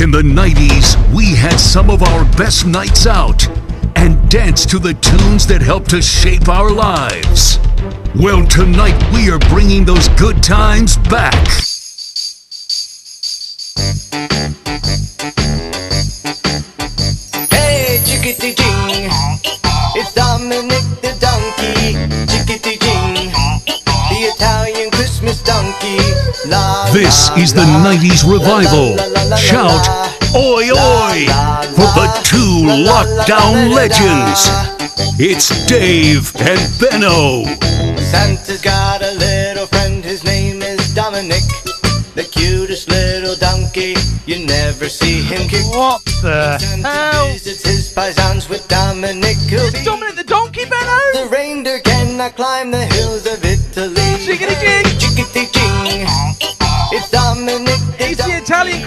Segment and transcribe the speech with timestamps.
[0.00, 3.46] in the 90s, we had some of our best nights out
[3.96, 7.58] and danced to the tunes that helped to shape our lives.
[8.16, 11.34] Well, tonight we are bringing those good times back.
[17.52, 19.10] Hey, chickity jing,
[19.94, 21.92] it's Dominic the donkey.
[22.24, 23.32] Chickity jing,
[24.08, 25.98] the Italian Christmas donkey.
[26.48, 29.19] La, This la, is the la, 90s la, revival.
[29.36, 30.10] Shout, la.
[30.34, 31.26] oi, oi,
[31.76, 34.50] for the two lockdown legends.
[35.18, 37.44] It's Dave and Benno.
[37.96, 41.42] Santa's got a little friend, his name is Dominic.
[42.14, 43.94] The cutest little donkey,
[44.26, 45.64] you never see him kick.
[45.66, 47.26] What the Santa hell?
[47.28, 49.36] visits his paisans with Dominic.
[49.48, 50.98] He'll Dominic the donkey, Benno?
[51.14, 53.40] The reindeer cannot climb the hills of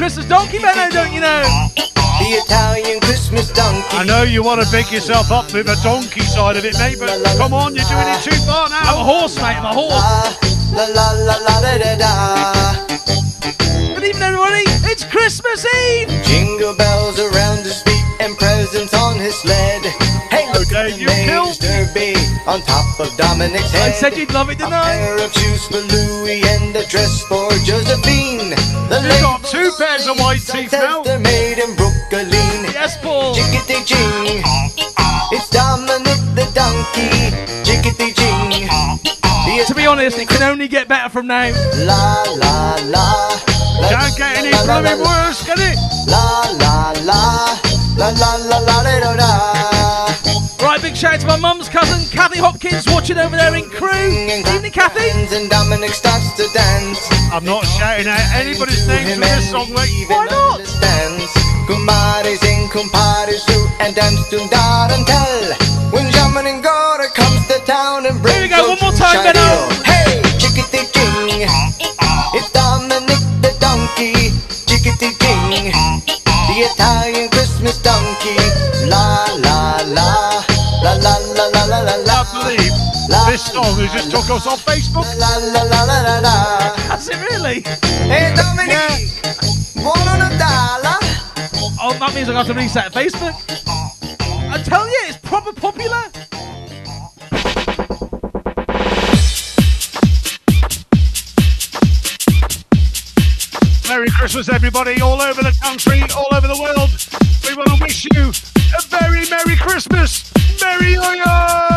[0.04, 1.44] Christmas donkey, Benno, don't you know?
[2.20, 3.88] the Italian Christmas donkey.
[3.96, 6.98] I know you want to big yourself up with the donkey side of it, mate,
[7.00, 8.82] but come on, you're doing it too far now.
[8.84, 9.96] I'm a horse, mate, I'm a horse.
[10.76, 12.86] La la la la la da da.
[13.96, 14.68] Good evening, everybody.
[14.92, 16.10] It's Christmas Eve.
[16.26, 17.33] Jingle bells around
[22.48, 23.90] on top of Dominic's head.
[23.90, 24.84] I said you'd love it, a didn't I?
[24.84, 28.52] pair of shoes for Louis and a dress for Josephine.
[28.90, 31.04] The You've got two pairs of white teeth now.
[31.04, 32.28] They're made in Brooklyn.
[32.74, 33.34] Yes, Paul.
[33.36, 34.44] Chickity jing.
[35.32, 37.32] It's Dominic the donkey.
[37.64, 38.70] Chickity jing.
[39.68, 41.50] To be honest, it can only get better from now.
[41.86, 43.40] La la la.
[43.80, 45.78] la Can't get any la, la, blooming la, la, worse, can it?
[46.08, 47.60] La la la.
[47.96, 49.93] La la la la la da.
[50.64, 54.32] Right, big shout out to my mum's cousin, Kathy Hopkins, watching over there in Crewe.
[54.32, 55.12] Evening, Kathy.
[55.36, 57.04] And Dominic starts to dance.
[57.32, 60.08] I'm not shouting out anybody's names for this song, mate.
[60.08, 60.60] Why not?
[60.64, 61.30] Understands.
[61.68, 65.92] Kumbari sing, kumpari sue, and dance to Darantel.
[65.92, 69.20] When Jamin and Gora comes to town and brings Here we go, one more time,
[69.20, 69.70] shiny Benno.
[69.84, 71.48] Hey, chickity jing.
[72.34, 74.32] It's Dominic the donkey.
[74.68, 75.72] Chickity jing.
[76.08, 78.73] The Italian Christmas donkey.
[82.26, 82.72] I believe
[83.28, 85.04] this song has just took us off Facebook.
[85.20, 86.76] La la la la la la.
[86.88, 87.62] That's it, really?
[88.08, 89.12] Hey Dominic,
[89.76, 90.96] buono Natale.
[91.84, 93.36] Oh, that means I got to reset Facebook.
[94.50, 96.08] I tell you, it's proper popular.
[103.90, 106.90] Merry Christmas, everybody, all over the country, all over the world.
[107.46, 108.32] We want to wish you
[108.78, 110.32] a very Merry Christmas.
[110.62, 111.73] Merry Oya!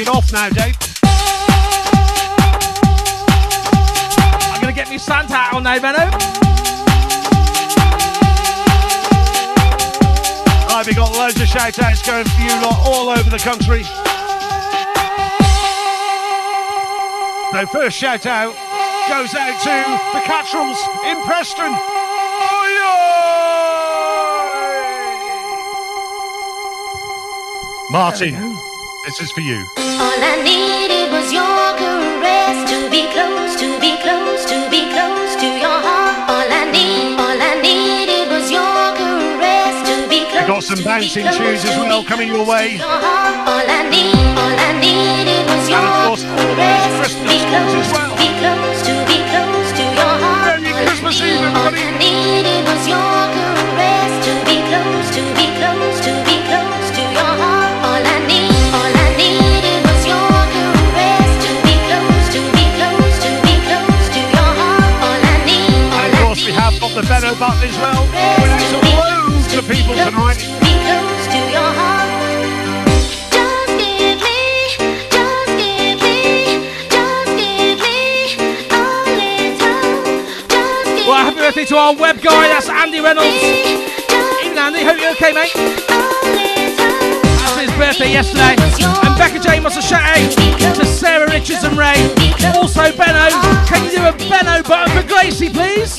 [0.00, 0.78] You it off now, Dave.
[4.48, 6.08] I'm gonna get me Santa hat on now, Benno.
[10.72, 13.84] Right, we got loads of shout outs going for you lot all over the country.
[17.52, 18.54] So, first shout out
[19.06, 19.84] goes out to
[20.16, 21.74] the Catrals in Preston.
[21.74, 23.10] Oi, oi!
[27.90, 28.69] Martin,
[29.04, 29.66] this is for you.
[29.76, 35.36] All I needed was your caress to be close, to be close, to be close
[35.40, 36.28] to your heart.
[36.30, 40.44] All I need, all I needed was your caress to be close.
[40.44, 42.76] We've got some bouncing close, tunes as well coming close your way.
[42.76, 43.48] your.
[43.48, 47.72] All I need, all I needed was your of course, caress to Christmas be songs
[47.72, 48.12] as close, well.
[48.12, 50.60] to be close, to be close to your heart.
[50.60, 51.72] Merry Christmas Eve, All.
[51.74, 53.19] I needed was your
[67.00, 68.04] the Benno button as well.
[68.12, 70.44] Out to loads of people tonight.
[81.06, 82.48] Well, happy birthday to our web guy.
[82.48, 83.34] That's Andy Reynolds.
[84.44, 84.84] Evening, Andy.
[84.84, 85.52] Hope you're okay, mate.
[87.40, 88.56] That's his birthday yesterday.
[88.58, 91.96] And Becca Jane wants a shout out to Sarah Richards and Ray.
[92.54, 93.30] Also, Benno.
[93.66, 95.98] Can you do a Benno button for Gracie, please?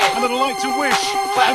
[0.23, 1.53] And I'd like to wish a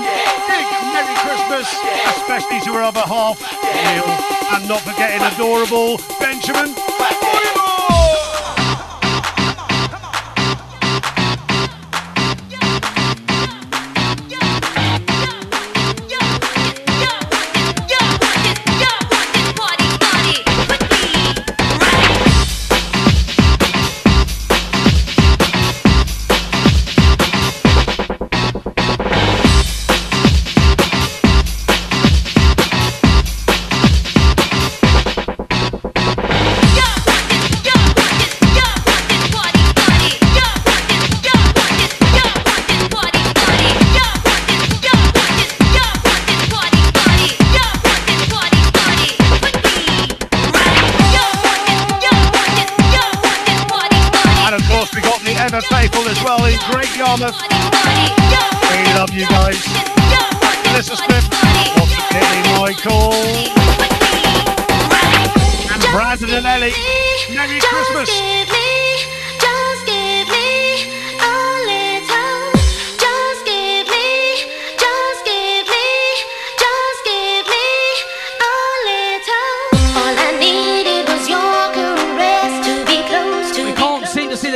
[0.50, 1.72] big Merry Christmas,
[2.16, 4.10] especially to her other half, Neil,
[4.56, 6.74] and not forgetting adorable Benjamin.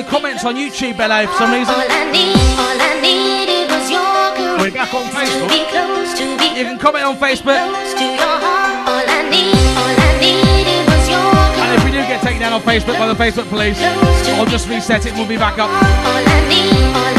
[0.02, 1.74] The comments on YouTube, Bello, for some reason.
[4.56, 5.50] We're back on Facebook.
[6.56, 7.68] You can comment on Facebook,
[7.98, 11.08] to your heart, all I need, all I needed was
[11.60, 14.68] and if we do get taken down on Facebook by the Facebook police, I'll just
[14.68, 17.09] reset it and we'll be back up.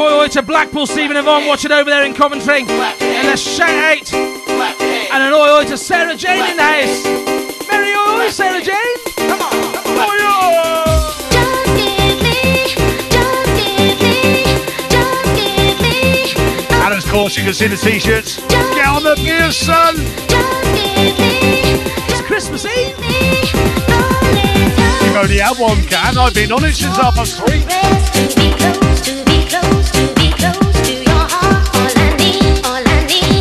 [0.00, 2.62] Oi oi to Blackpool, Stephen Yvonne watching over there in Coventry.
[2.62, 4.12] And a shout out
[5.12, 7.04] and an oi oi to Sarah Jane in the house.
[7.68, 8.96] Merry oi oi, Sarah Jane.
[9.28, 9.52] Come on,
[9.98, 10.50] oi oi.
[11.30, 12.80] Just give me, just
[13.56, 13.98] give me,
[14.88, 18.40] just give me, And of course, you can see the t-shirts.
[18.48, 19.96] Get on the gear, son.
[19.96, 21.76] just give me,
[22.08, 22.96] It's Christmas Eve.
[25.04, 26.16] You've only had one can.
[26.16, 27.60] I've been on it since half past three.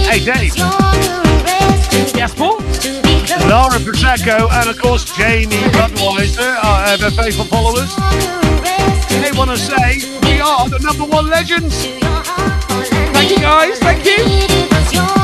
[0.10, 0.50] Hey, Dave.
[0.50, 2.58] is your caress to Yes, Paul.
[2.58, 3.46] to be close.
[3.46, 7.96] Lara Prosecco and of course Jamie Budweiser, our ever faithful followers.
[9.22, 11.86] They want to say we are the number one legends.
[13.14, 13.78] Thank you, guys.
[13.78, 15.19] Thank you.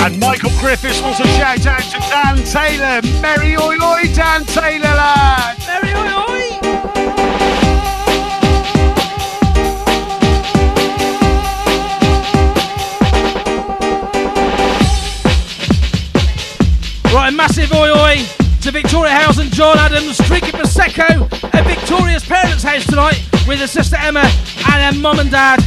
[0.00, 3.02] And Michael Griffiths wants a shout out to Dan Taylor.
[3.20, 5.58] Merry oi oi, Dan Taylor, lad.
[5.66, 6.38] Merry oi oi.
[17.12, 18.24] Right, a massive oi oi
[18.62, 23.66] to Victoria House and John Adams drinking Prosecco at Victoria's parents' house tonight with her
[23.66, 24.30] sister Emma
[24.70, 25.60] and her mum and dad,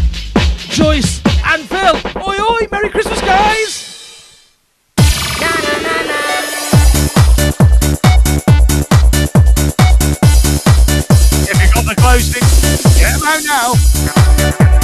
[0.70, 1.96] Joyce and Phil.
[2.24, 3.91] Oi oi, Merry Christmas, guys!
[11.44, 12.62] If you've got the sticks,
[13.00, 14.82] get them out now.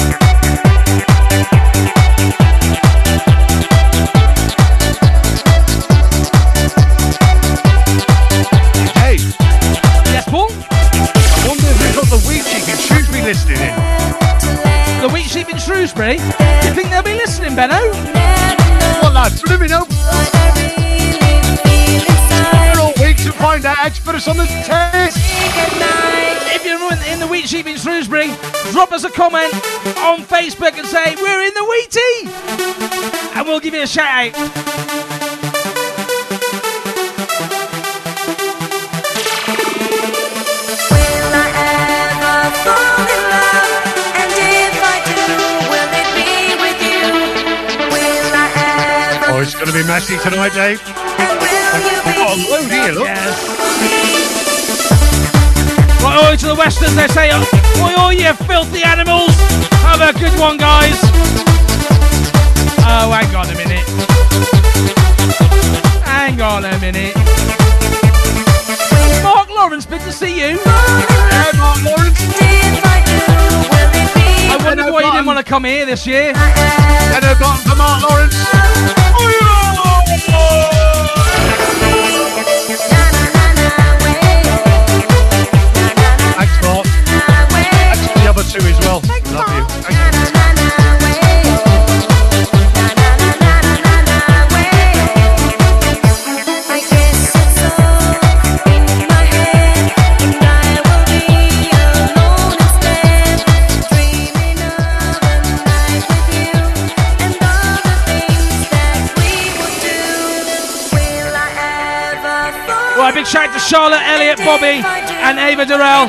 [8.98, 9.16] Hey,
[10.10, 10.48] Yes, Paul?
[10.50, 13.74] I wonder if we've got the wheat chicken Shrewsbury listening in.
[15.02, 16.16] The Wheat Sheep in Shrewsbury.
[16.16, 18.57] Do you think they'll be listening, Benno?
[19.02, 19.88] What lads, blooming up.
[22.52, 25.16] We're all week to find out how to put us on the test.
[26.54, 28.30] If you're in- in the Wheat Sheep in Shrewsbury,
[28.72, 29.52] drop us a comment
[29.98, 33.36] on Facebook and say, We're in the Wheatie!
[33.36, 35.47] And we'll give you a shout out.
[49.98, 50.80] It's going to be messy tonight, Dave.
[50.86, 51.34] Oh,
[52.06, 53.04] We've got load here, look.
[53.04, 53.34] Yes.
[56.02, 57.42] Right, oi to the Westerns, they say, oh,
[57.82, 59.34] Oi, oi, you filthy animals!
[59.82, 60.94] Have a good one, guys!
[62.86, 63.84] Oh, hang on a minute.
[66.06, 67.16] Hang on a minute.
[69.22, 70.58] Mark Lawrence, good to see you.
[70.58, 72.18] Hey, Mark Lawrence.
[74.50, 76.32] I wonder why you didn't want to come here this year.
[76.34, 78.57] And a button for Mark Lawrence.
[113.28, 116.08] Right, shout out to Charlotte, Elliot, Bobby, and Ava Durrell.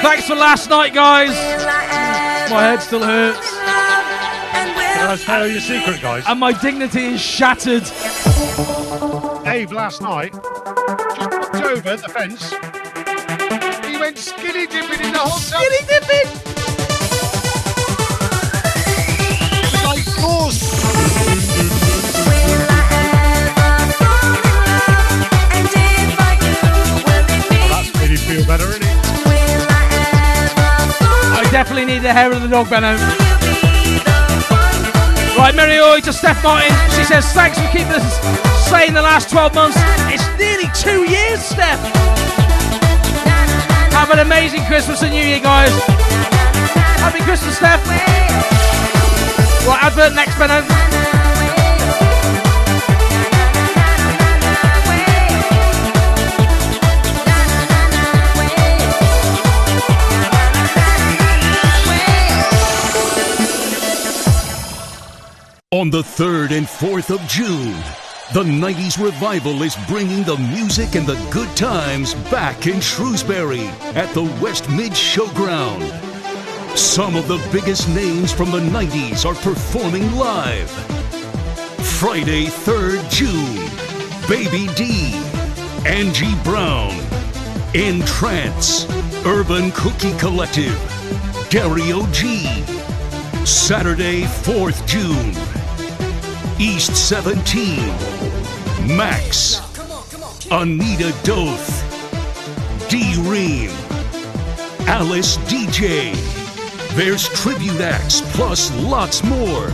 [0.00, 1.30] Thanks for last night, guys.
[2.50, 6.24] My head still hurts, Can I tell you a secret, guys?
[6.26, 7.82] and my dignity is shattered.
[9.44, 12.50] Dave last night just looked over the fence.
[13.86, 15.60] He went skinny dipping in the hot tub.
[15.62, 16.41] Skinny dipping!
[28.52, 28.96] Made him feel better, isn't it?
[31.34, 32.96] I definitely need the hair of the dog, Benno.
[35.38, 36.70] Right, Mary Oi to Steph Martin.
[36.92, 38.04] She says, thanks for keeping us
[38.68, 39.76] sane the last 12 months.
[40.12, 41.80] It's nearly two years, Steph.
[43.92, 45.72] Have an amazing Christmas and New Year, guys.
[47.00, 47.86] Happy Christmas, Steph.
[49.66, 51.01] Right, advert next, Benno.
[65.72, 67.72] On the 3rd and 4th of June,
[68.34, 73.64] the 90s Revival is bringing the music and the good times back in Shrewsbury
[73.94, 75.88] at the West Mid Showground.
[76.76, 80.70] Some of the biggest names from the 90s are performing live.
[81.98, 85.14] Friday, 3rd June, Baby D,
[85.88, 86.92] Angie Brown,
[87.74, 88.86] N-Trance,
[89.24, 90.76] Urban Cookie Collective,
[91.48, 92.62] Gary O.G.,
[93.46, 95.51] Saturday, 4th June,
[96.62, 97.76] East 17,
[98.96, 99.60] Max,
[100.52, 101.82] Anita Doth,
[102.88, 103.68] D Ream,
[104.86, 106.14] Alice Deejay.
[106.94, 109.72] There's tribute acts plus lots more.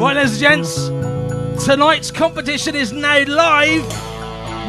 [0.00, 0.86] Right, ladies and gents,
[1.66, 3.84] tonight's competition is now live.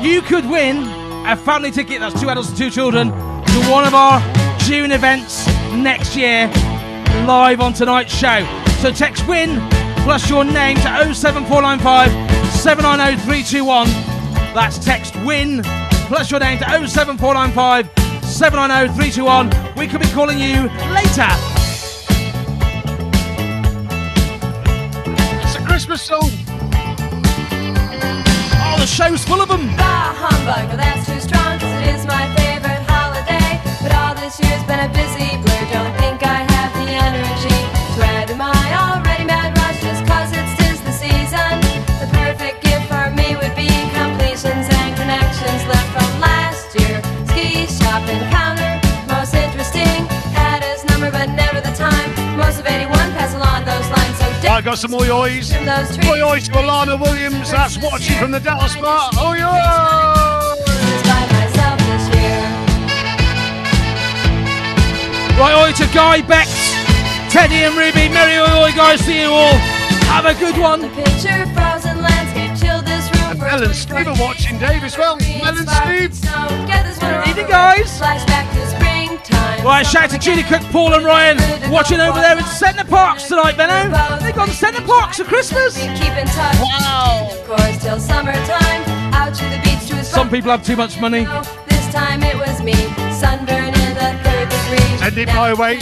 [0.04, 0.80] You could win
[1.26, 4.20] a family ticket, that's two adults and two children, to one of our
[4.60, 6.48] June events next year,
[7.26, 8.46] live on tonight's show.
[8.82, 9.66] So text WIN
[10.04, 12.12] plus your name to 07495
[12.52, 13.88] 790 321.
[14.54, 15.62] That's text WIN
[16.10, 17.86] plus your name to 07495
[18.26, 19.76] 790 321.
[19.78, 21.51] We could be calling you later.
[25.84, 26.30] Christmas song.
[28.54, 29.68] Oh, the show's full of them.
[29.80, 33.60] Humbug, that's too strong, 'cause it is my favorite holiday.
[33.82, 35.38] But all this year's been a busy
[54.62, 55.52] I got some oi ois.
[55.52, 56.08] from those trees.
[56.08, 57.50] Oi oi to Alana Williams.
[57.50, 59.10] That's watching from the Dallas Bar.
[59.18, 59.58] Oi oi!
[61.10, 62.46] by myself this year.
[65.34, 66.54] Right, oi to Guy, Bex,
[67.34, 68.08] Teddy and Ruby.
[68.14, 69.58] Merry oi, oi, guys, see you all.
[70.14, 70.82] Have a good one.
[70.82, 74.84] The picture frozen landscape chill this room And for Mel and Steve are watching Dave
[74.84, 75.16] as well.
[75.16, 76.22] Mel and Steve.
[76.68, 76.86] Get
[77.28, 77.52] Evening, over.
[77.52, 78.81] guys.
[79.62, 79.66] Flashback to springtime.
[79.66, 81.38] Right, shout out to Judy Cook, Paul and Ryan,
[81.72, 84.20] watching over there in Center Parcs tonight, Benno.
[84.20, 85.76] They've gone to Center Parcs for Christmas.
[85.76, 86.58] We keep in touch.
[86.60, 87.30] Wow.
[87.32, 88.82] Of course, till summertime.
[89.14, 91.26] Out to the beach to his Some people have too much money.
[91.68, 92.74] This time it was me.
[93.14, 94.98] Sunburn in the third degree.
[94.98, 95.78] Send it my way.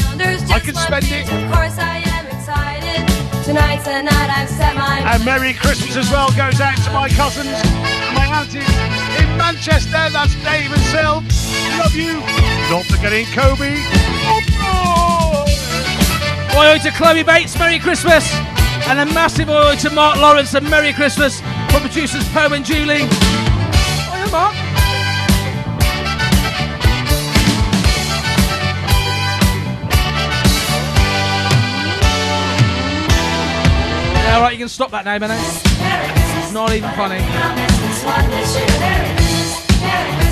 [0.51, 1.31] I can spend it.
[1.31, 3.45] Of course, I am excited.
[3.45, 7.09] Tonight's the night I've set my And Merry Christmas as well goes out to my
[7.09, 8.67] cousins my aunties
[9.21, 10.09] in Manchester.
[10.11, 11.48] That's Dave and Sil.
[11.79, 12.19] Love you.
[12.69, 13.73] Not forgetting Kobe.
[14.61, 15.45] Oh.
[16.57, 18.29] Oi, to Chloe Bates, Merry Christmas.
[18.87, 23.03] And a massive oi to Mark Lawrence and Merry Christmas from producers Poe and Julie.
[23.03, 24.55] Oi, Mark.
[34.33, 35.35] All right, you can stop that now, Benno.
[36.43, 37.19] It's not even funny.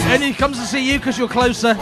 [0.10, 1.76] And he comes to see you because you're closer.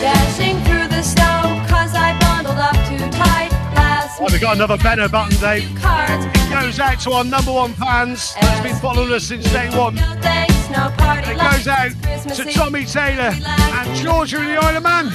[0.00, 3.50] Dashing through the snow, cause I bundled up too tight.
[3.74, 5.74] Last Oh, we got another banner button, Dave.
[5.80, 6.26] cards.
[6.50, 9.94] Goes out to our number one fans that's been following us since day one.
[9.96, 11.90] No thanks, no party It goes out
[12.36, 15.06] to Tommy Taylor and Georgia in the Isle of Man.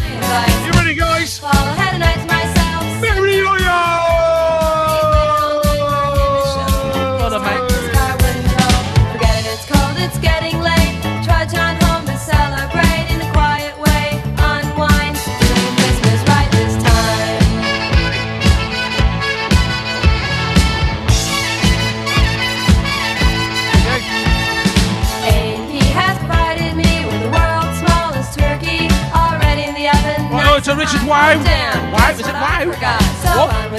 [0.65, 1.39] You ready, guys?
[1.39, 3.01] Fall ahead of night to myself.
[3.01, 3.30] Merry
[3.71, 4.20] New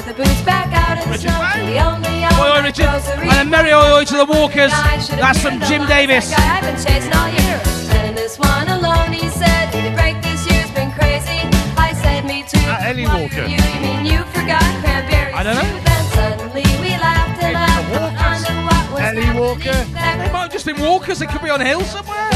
[0.06, 1.52] with the boots back out in the Richard snow.
[1.54, 2.86] To The only Oi, oi, Richard.
[2.86, 4.72] And a merry oi, oi to the Walkers.
[5.18, 6.32] That's from Jim Davis.
[6.36, 7.60] I've been chasing all year.
[7.94, 11.92] And in this one alone, he said, "Need a break this year's been crazy." I
[11.94, 13.46] said, "Me too." Uh, Ellie Walker.
[13.46, 15.34] You, you mean you forgot cranberries?
[15.34, 15.70] I don't know.
[15.86, 17.92] Then suddenly we laughed and laughed.
[17.92, 18.42] the Walkers.
[18.42, 19.78] Wondered what was Ellie Walker.
[19.92, 21.18] They might have just been Walkers.
[21.20, 22.30] They could be on a hill somewhere.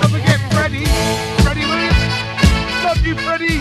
[0.00, 0.86] Don't forget Freddie.
[1.42, 2.04] Freddie Williams.
[2.84, 3.60] Love you, Freddie.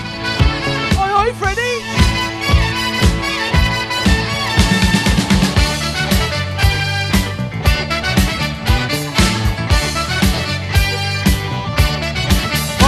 [1.02, 1.99] Oi, oi, Freddie.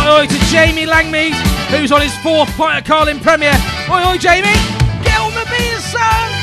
[0.02, 1.34] Oi, oi to Jamie Langmead,
[1.70, 3.54] who's on his fourth pint of Carling Premier.
[3.88, 4.58] Oi, oi, Jamie.
[5.04, 6.42] Get on the beers, son.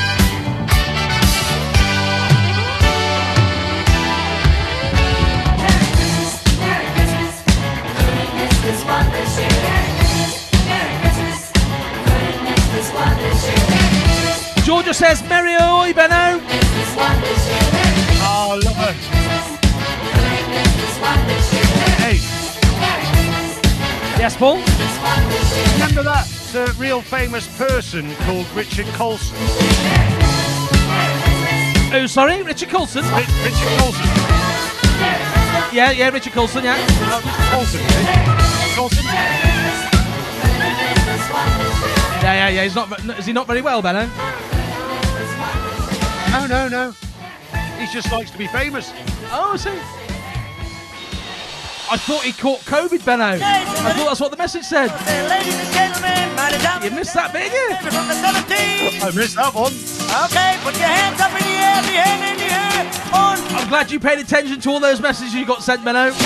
[14.64, 16.38] Georgia says, Merry oi, Benno.
[24.18, 24.56] Yes, Paul?
[25.74, 29.36] remember that uh, real famous person called Richard Colson?
[31.92, 33.04] Oh, sorry, Richard Coulson.
[33.04, 34.06] Ri- Richard Colson.
[35.72, 36.76] Yeah, yeah, Richard Coulson, yeah.
[37.02, 37.20] Uh,
[37.52, 37.80] Colson.
[37.80, 38.74] eh?
[38.74, 39.04] Colson.
[42.20, 42.62] Yeah, yeah, yeah.
[42.64, 42.88] He's not.
[42.88, 44.06] ve- Is he not very well, Benno?
[46.32, 46.92] No, no, no.
[47.78, 48.92] He just likes to be famous.
[49.30, 49.78] Oh, I see.
[51.90, 53.38] I thought he caught COVID, Benno.
[53.40, 53.64] I
[53.96, 54.88] thought that's what the message said.
[55.28, 56.28] Ladies and gentlemen,
[56.84, 57.78] You missed that bit, yeah?
[57.80, 59.00] from the 17.
[59.02, 59.72] I missed that one.
[60.28, 62.84] Okay, put your hands up in the air, the hand in the air.
[63.16, 63.38] On.
[63.56, 66.12] I'm glad you paid attention to all those messages you got sent, Benno.
[66.12, 66.20] Hey,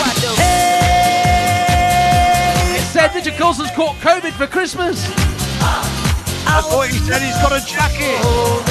[2.75, 5.07] It said Richard Coulson's caught COVID for Christmas.
[5.63, 8.65] I thought he said he's got a jacket oh,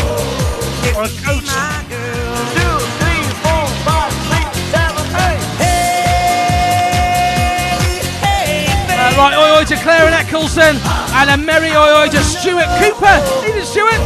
[9.71, 9.85] baby.
[9.85, 10.75] right, oi oi to Clarinet Coulson
[11.13, 13.17] and a merry oi oi to Stuart Cooper.
[13.47, 14.01] Even Stuart.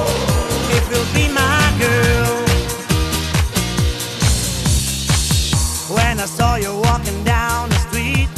[0.71, 2.43] If you'll be my girl.
[5.95, 8.29] When I saw you walking down the street,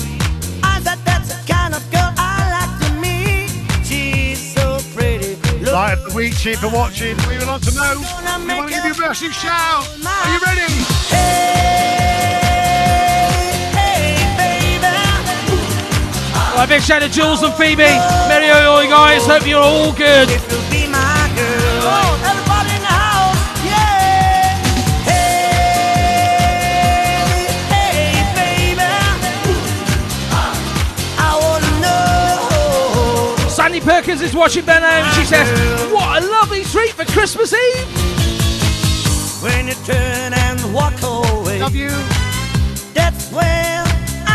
[0.64, 3.50] I said that's the kind of girl I like to meet.
[3.86, 5.36] She's so pretty.
[5.64, 7.18] Look Light of the week, cheap for watching.
[7.28, 8.00] We would like to know.
[8.46, 9.88] We want to give you a massive shout.
[10.06, 10.72] Are you ready?
[11.10, 12.47] Hey, hey,
[16.58, 17.84] Right, big shout to Jules and Phoebe.
[18.28, 19.28] Merry oi oi, guys.
[19.28, 20.28] Hope you're all good.
[20.28, 21.82] If you'll be my girl.
[21.86, 23.38] Come on, everybody in the house.
[23.64, 24.58] Yeah.
[25.06, 25.54] Hey,
[27.70, 28.82] hey, baby.
[31.20, 33.50] I wanna know.
[33.50, 35.48] Sandy Perkins is watching Benno and she says,
[35.92, 37.88] What a lovely treat for Christmas Eve.
[39.44, 41.60] When you turn and walk away.
[41.60, 41.92] Love you.
[42.96, 43.67] That's when.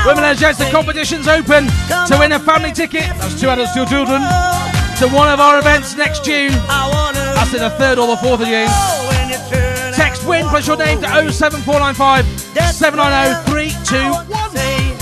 [0.07, 1.67] Women and gents, the competition's open
[2.09, 3.05] to win a family ticket.
[3.23, 4.21] That's two adults, two children.
[4.99, 6.51] To one of our events next June.
[6.51, 8.67] That's in the 3rd or the 4th of June.
[8.67, 14.25] know when you turn Text win plus your name to 07495 That's 790 when I
[14.29, 14.97] wanna say,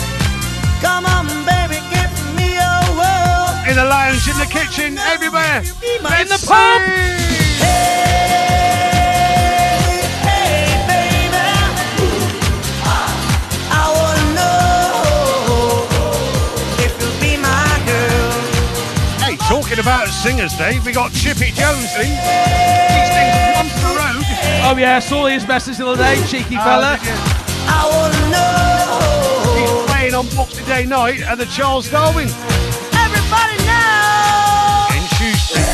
[0.81, 3.71] Come on, baby, give me a whirl.
[3.71, 5.61] In the lounge, in the kitchen, everywhere.
[5.61, 7.30] In the pub.
[19.83, 22.07] Talking about singers, Dave, we got Chippy Jones in.
[22.07, 24.25] He sings One for the Road.
[24.63, 26.99] Oh, yeah, I saw his message the other day, cheeky oh, fella.
[27.01, 28.51] I wanna know.
[29.57, 32.29] He's playing on Boxing Day night at the Charles Darwin
[32.93, 34.89] Everybody now.
[34.93, 35.65] in Shrewsbury.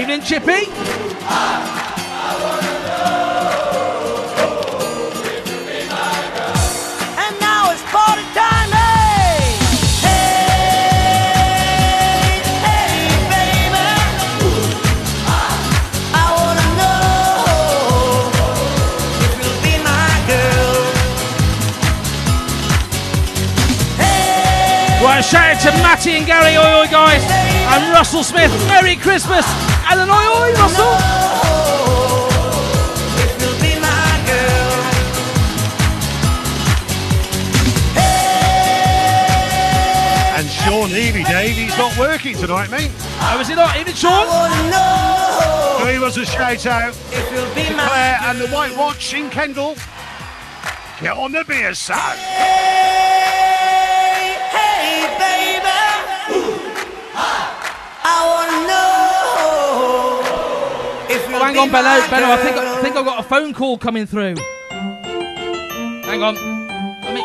[0.00, 0.81] Evening, Chippy.
[25.12, 28.50] Right, shout out to Matty and Gary Oi Oi guys and Russell Smith.
[28.66, 29.44] Merry Christmas
[29.90, 30.96] and an Oi Oi Russell.
[33.20, 34.72] if you'll be my girl.
[40.38, 42.90] And Sean Levy, Dave, he's not working tonight, mate.
[43.20, 43.76] Oh, is it not?
[43.76, 44.24] Evening, Sean.
[44.26, 48.18] Oh, Wanna know So he was a shout out if you'll be to my Claire
[48.22, 49.76] and the White Watch in Kendal.
[51.02, 52.16] Get on the beer, son.
[61.34, 61.88] Oh, hang on, Benno.
[61.88, 64.36] my Benno, I think I think I've got a phone call coming through.
[64.70, 66.34] Hang on.
[67.02, 67.22] Let me.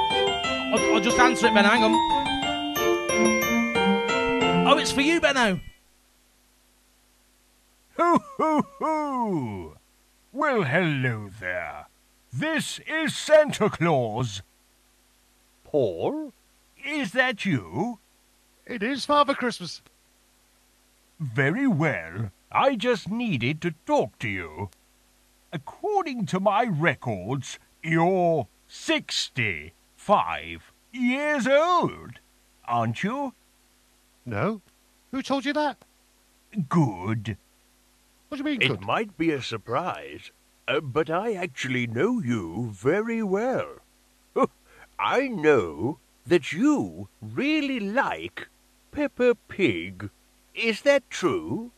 [0.73, 1.69] I'll, I'll just answer it, Benno.
[1.69, 1.93] Hang on.
[4.67, 5.59] Oh, it's for you, Benno.
[7.97, 9.77] Hoo hoo hoo!
[10.31, 11.87] Well, hello there.
[12.31, 14.41] This is Santa Claus.
[15.63, 16.33] Paul,
[16.85, 17.99] is that you?
[18.65, 19.81] It is Father Christmas.
[21.19, 22.31] Very well.
[22.51, 24.69] I just needed to talk to you.
[25.51, 32.19] According to my records, you're 65 years old,
[32.65, 33.33] aren't you?
[34.25, 34.61] No?
[35.11, 35.77] Who told you that?
[36.69, 37.37] Good.
[38.27, 40.31] What do you mean, It might be a surprise,
[40.67, 43.77] uh, but I actually know you very well.
[44.99, 48.47] I know that you really like
[48.91, 50.09] Peppa Pig.
[50.57, 51.71] Is that true?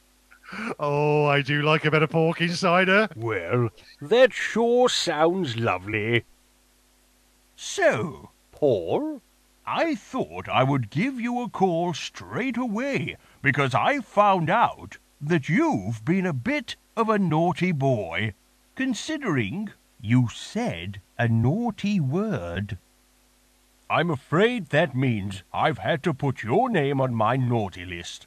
[0.79, 3.09] Oh, I do like a bit of pork insider.
[3.13, 6.23] Well, that sure sounds lovely.
[7.57, 9.21] So, Paul,
[9.67, 15.49] I thought I would give you a call straight away because I found out that
[15.49, 18.33] you've been a bit of a naughty boy,
[18.75, 22.77] considering you said a naughty word.
[23.89, 28.25] I'm afraid that means I've had to put your name on my naughty list.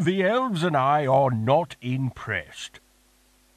[0.00, 2.80] The elves and I are not impressed.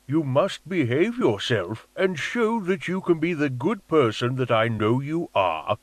[0.06, 4.68] You must behave yourself and show that you can be the good person that I
[4.68, 5.78] know you are.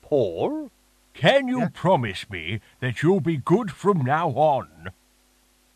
[0.00, 0.70] Paul,
[1.12, 4.90] can you promise me that you'll be good from now on?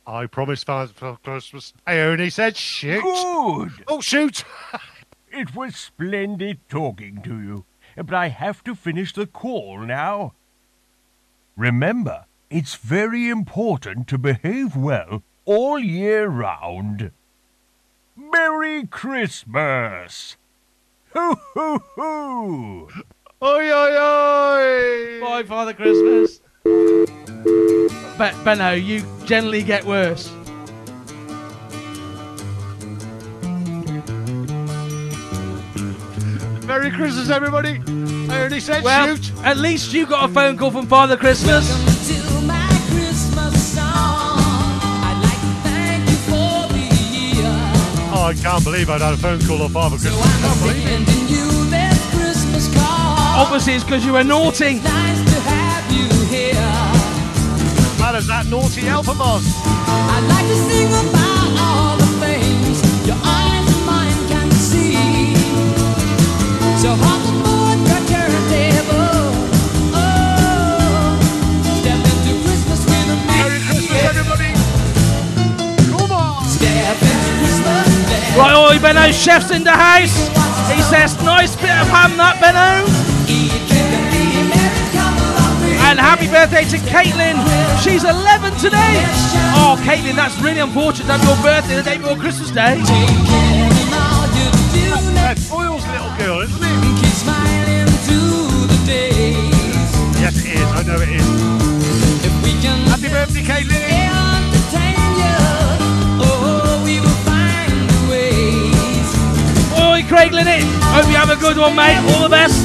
[0.07, 1.72] I promised Father Christmas.
[1.87, 3.02] I only said shoot.
[3.02, 3.85] Good!
[3.87, 4.44] Oh, shoot!
[5.30, 7.64] It was splendid talking to you,
[7.96, 10.35] but I have to finish the call now.
[11.57, 17.11] Remember, it's very important to behave well all year round.
[18.16, 20.37] Merry Christmas!
[21.12, 22.88] Hoo hoo hoo!
[23.42, 25.20] Oi, oi, oi!
[25.20, 26.40] Bye, Father Christmas.
[26.64, 30.30] Be- Benno, you generally get worse.
[36.66, 37.80] Merry Christmas, everybody.
[38.33, 39.33] I only said Well, shoot.
[39.44, 41.93] at least you got a phone call from Father Christmas.
[48.24, 50.34] Oh, I can't believe I'd had a phone call off Father So Christmas.
[50.34, 50.88] I'm Can't believe it.
[50.88, 53.37] sending you this Christmas card.
[53.37, 54.80] Obviously, it's because you were naughty.
[54.80, 56.54] Nice to have you here.
[58.00, 59.44] That is that naughty Alpha Boss.
[59.66, 61.23] I'd like to sing about
[78.34, 78.42] Christmas.
[78.42, 78.42] There.
[78.42, 80.28] Right, oi, Benno, chef's in the house.
[80.70, 82.82] He says, nice bit of ham, that, Benno.
[82.84, 84.84] And be merry.
[84.90, 87.38] Come along with And happy birthday to Caitlin.
[87.82, 89.04] She's 11 today.
[89.54, 92.80] Oh, Caitlin, that's really unfortunate to have your birthday the day before Christmas Day.
[92.82, 95.30] Taking all you do now.
[95.30, 97.14] That's Boyle's little girl, isn't it?
[97.14, 99.90] Smiling through the days.
[100.20, 100.68] Yes, it is.
[100.74, 101.28] I know it is.
[102.24, 103.84] If we can Happy birthday, Caitlin.
[110.14, 110.62] Craig Linnett.
[110.94, 111.96] Hope you have a good one, mate.
[112.14, 112.64] All the best.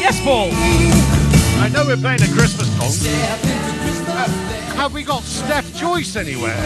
[0.00, 0.50] Yes, Paul.
[1.62, 2.90] I know we're playing a Christmas song.
[2.90, 4.30] Christmas.
[4.74, 6.56] Have we got Steph Joyce anywhere?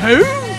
[0.00, 0.50] Who?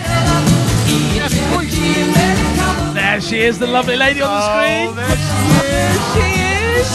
[3.02, 4.96] There she is, the lovely lady on the Oh, screen.
[4.96, 5.16] there
[6.12, 6.28] she
[6.78, 6.90] is.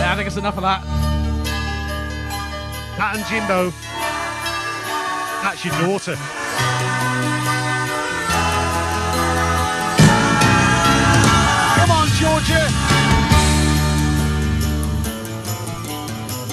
[0.00, 0.82] Yeah, I think it's enough of that.
[2.98, 3.72] Pat and Jimbo.
[5.42, 6.16] That's your daughter.
[11.76, 12.62] Come on, Georgia.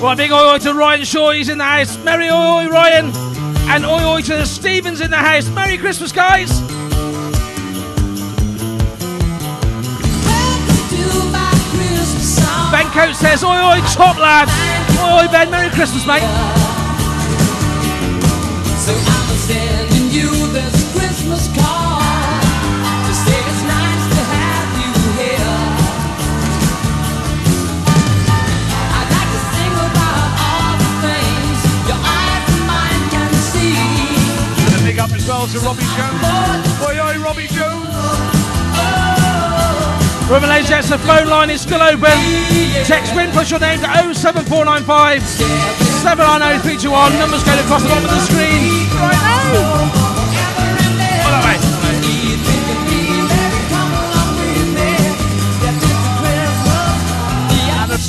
[0.01, 1.97] Right, big oi oi to Ryan Shaw, he's in the house.
[2.03, 3.34] Merry oi oi, Ryan.
[3.67, 5.49] And oi oi to the Stevens in the house.
[5.49, 6.62] Merry Christmas, guys.
[12.71, 14.47] Ben Coates says, oi oi, top lad.
[14.99, 16.23] Oi oi, Ben, Merry Christmas, mate.
[18.86, 19.14] So
[35.27, 36.21] well to Robbie Jones.
[36.85, 37.89] Oi, oi, Robbie Jones.
[40.29, 42.17] Ladies and the phone line is still open.
[42.85, 47.19] Text win, push your name to 07495 790321.
[47.19, 50.05] Numbers going across the bottom of the screen right now.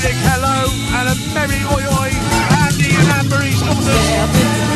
[0.03, 0.69] Big hello
[1.01, 2.11] and a merry oi oi.
[2.63, 4.76] Andy and Anne-Marie's daughters.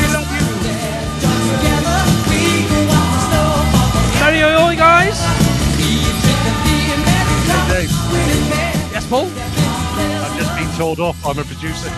[10.81, 11.27] Told off.
[11.27, 11.91] I'm a producer.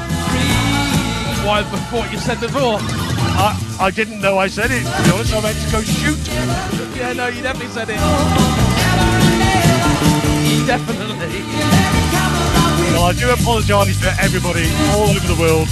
[1.47, 2.79] Why, what you said before?
[2.83, 4.83] I, I didn't know I said it.
[4.83, 6.19] To be honest, I meant to go shoot.
[6.99, 8.03] Yeah, no, you definitely said it.
[10.67, 11.43] Definitely.
[12.91, 14.67] Well, I do apologise to everybody
[14.99, 15.69] all over the world.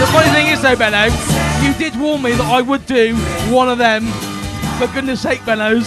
[0.00, 1.12] The funny thing is, though, Benno,
[1.60, 3.14] you did warn me that I would do
[3.52, 4.06] one of them.
[4.78, 5.86] For goodness sake, Benno's.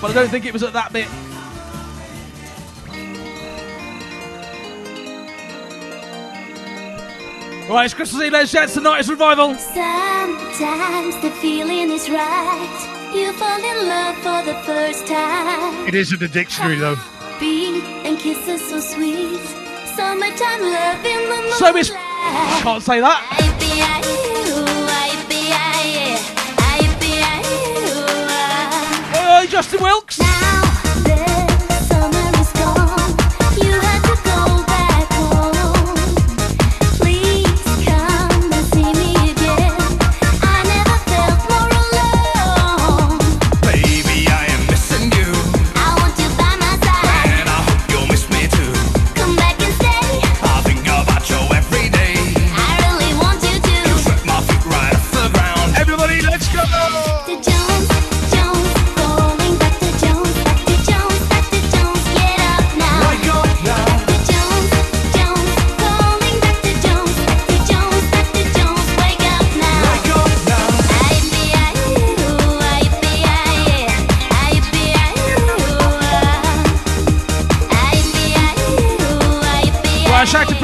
[0.00, 1.06] But I don't think it was at that bit.
[7.68, 8.74] Right, it's Christmas Eve, ladies and gents.
[8.74, 9.54] Tonight is revival.
[9.56, 13.12] Sometimes the feeling is right.
[13.14, 15.86] You fall in love for the first time.
[15.86, 16.96] It is in the dictionary, though.
[17.38, 19.38] Beat and kisses so sweet.
[19.94, 21.58] Summertime love in the moonlight.
[21.58, 21.90] So it's.
[21.92, 23.20] I can't say that.
[29.14, 30.18] Oi, oi, Justin Wilkes.
[30.20, 30.67] Now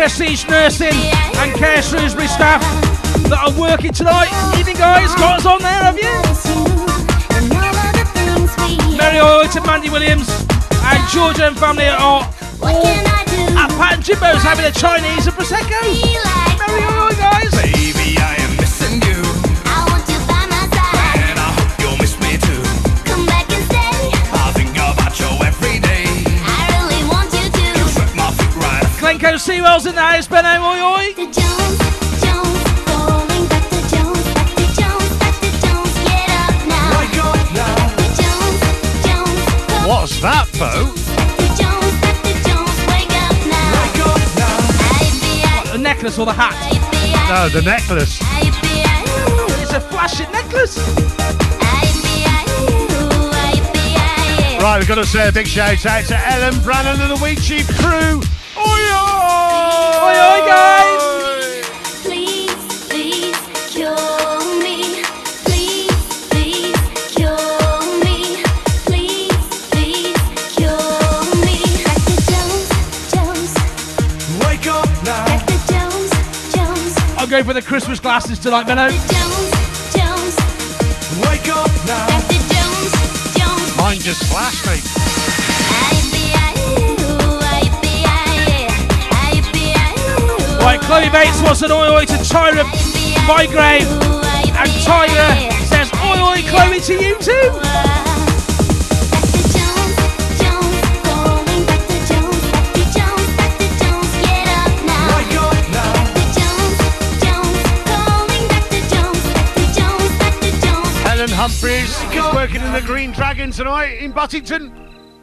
[0.04, 2.60] Prestige Nursing and Care Shrewsbury staff
[3.24, 4.28] that are working tonight.
[4.58, 5.08] Evening, guys.
[5.14, 6.12] Got us on there, have you?
[8.98, 14.42] Merry oi to Mandy Williams and Georgia and family are all at Pat and Jimbo's
[14.42, 15.80] having a Chinese and Prosecco.
[16.60, 17.83] Merry oi, oi, guys.
[41.18, 42.78] Back to Jones, back to Jones.
[42.86, 43.74] Wake up now.
[43.82, 44.22] Wake up
[45.42, 45.72] now.
[45.72, 46.54] The necklace or the hat?
[47.28, 48.20] No, the necklace.
[49.62, 50.78] It's a flashing necklace.
[54.62, 57.40] Right, we've got to say a big shout out to Ellen Brannan and the Wheat
[57.40, 58.22] Sheep crew.
[77.34, 77.46] Jones.
[77.46, 78.88] For the Christmas glasses tonight, Benno.
[78.90, 79.50] Jones,
[79.90, 80.36] Jones.
[81.18, 82.06] Wake up now.
[82.06, 82.92] Back Jones,
[83.36, 83.76] Jones.
[83.76, 84.84] Mine just flashed, mate.
[90.60, 92.64] Right, Chloe Bates wants an oi oi to Tyra
[93.26, 93.88] Bygrave.
[94.56, 97.93] And Tyra says oi oi Chloe to you too.
[112.64, 114.72] In the Green Dragon tonight in Buttington.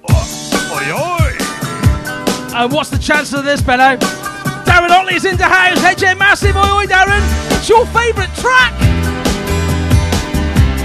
[0.10, 1.36] Oi, oi.
[2.54, 3.98] And what's the chances of this, Benno?
[4.66, 5.80] Darren Otley's in the house.
[5.82, 7.22] HM Massive, oi oi Darren.
[7.58, 8.74] It's your favourite track.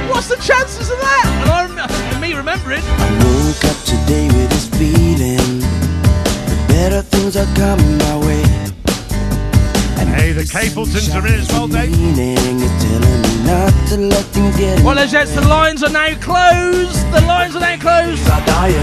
[0.09, 1.25] What's the chances of that?
[1.43, 2.83] And, I rem- and me remembering.
[2.83, 8.66] I Woke up today with this feeling that better things are coming my way.
[10.37, 11.99] Hey, the Capletons are in as well, Dave.
[11.99, 13.73] Meaning is telling me not
[14.13, 17.11] let things get Well, as yet, the lines are now closed.
[17.11, 18.23] The lines are now closed.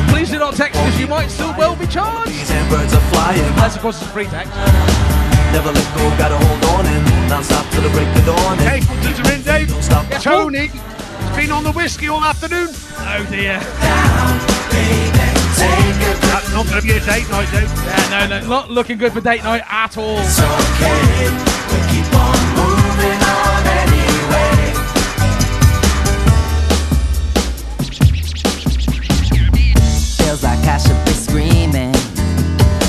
[0.09, 2.49] Please do not text because you might still well be charged.
[2.49, 3.39] and birds are flying.
[3.53, 4.51] Unless, of course, it's free text.
[5.53, 8.57] Never let go, gotta hold on and non-stop till the break of dawn.
[8.57, 9.69] Capletons are in, Dave.
[9.69, 10.09] don't stop.
[10.23, 12.69] Tony has been on the whiskey all afternoon.
[12.97, 13.61] Oh dear.
[15.57, 17.63] That's not going to be a date night, dude.
[17.63, 20.17] Yeah, no, no, not looking good for date night at all.
[20.19, 21.29] It's okay.
[21.71, 24.73] We keep on moving on anyway.
[30.17, 31.93] Feels like I should be screaming,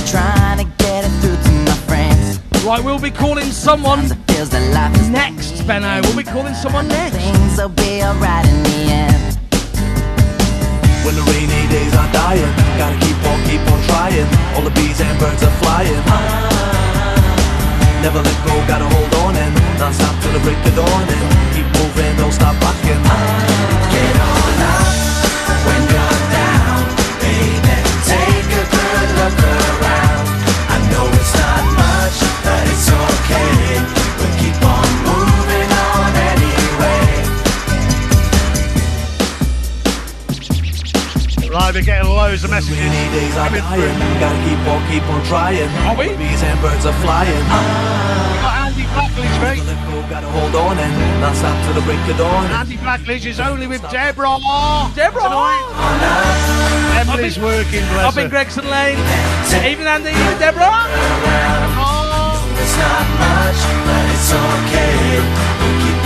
[0.06, 2.40] trying to get it through to my friends.
[2.64, 6.00] Right, we'll be calling someone Feels that next, Benno.
[6.02, 7.14] We'll be calling someone next.
[7.16, 9.13] things will be alright in the end.
[11.04, 12.48] When the rainy days are dying,
[12.80, 14.26] gotta keep on, keep on trying.
[14.56, 16.00] All the bees and birds are flying.
[18.00, 21.68] Never let go, gotta hold on and non-stop till the break of dawn and keep
[21.76, 23.83] moving, don't stop rocking.
[42.24, 42.80] Loads of messages.
[42.80, 44.20] Rainy days are coming dying, through.
[44.20, 45.68] gotta keep on, keep on trying.
[45.84, 46.16] Are we?
[46.16, 47.44] Bees and birds are flying.
[47.52, 47.60] Ah.
[48.32, 49.60] We've Andy Blackledge, mate.
[50.08, 52.46] Gotta hold on and non-stop till the break of dawn.
[52.46, 54.40] Andy Blackledge is only with Deborah.
[54.94, 55.28] Deborah!
[55.28, 55.64] Tonight.
[57.00, 58.28] Emily's working, bless Up in her.
[58.28, 58.98] Gregson Lane.
[59.52, 60.10] Evening, Andy.
[60.10, 60.88] Evening, Deborah.
[62.64, 65.20] It's not much, but it's okay.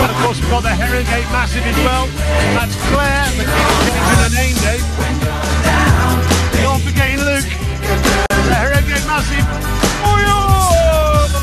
[0.03, 2.07] And of course, we've got the Herringate Massive as well.
[2.55, 4.98] That's Claire, the keeps changing her name, Dave.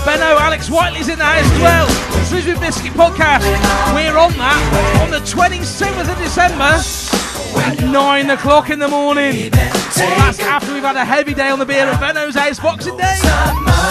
[0.05, 1.87] Benno, Alex Whiteley's in the house as well.
[2.25, 3.41] Shrewsbury Biscuit Podcast.
[3.93, 6.79] We're on that on the 27th of December
[7.65, 9.49] at 9 o'clock in the morning.
[9.51, 13.15] That's after we've had a heavy day on the beer at Benno's house Boxing Day.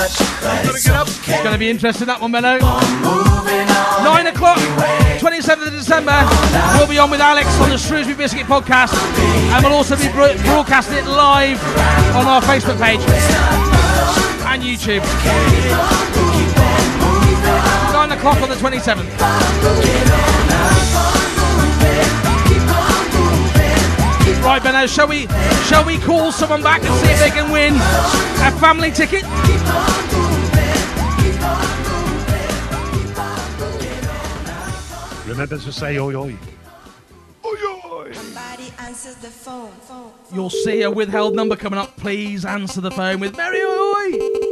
[0.06, 2.58] It's going to be interesting, that one, Benno.
[2.58, 4.58] 9 o'clock,
[5.18, 6.14] 27th of December.
[6.78, 8.94] We'll be on with Alex on the Shrewsbury Biscuit Podcast.
[9.52, 11.60] And we'll also be broadcasting it live
[12.14, 13.00] on our Facebook page
[14.54, 15.02] and YouTube.
[17.92, 19.10] 9 o'clock on the 27th.
[24.44, 25.26] Right, Benno, shall we
[25.64, 29.24] shall we call someone back and see if they can win a family ticket?
[35.26, 36.36] Remember to say oi, oi.
[40.32, 41.96] You'll see a withheld number coming up.
[41.96, 44.43] Please answer the phone with Mary Oi Oi.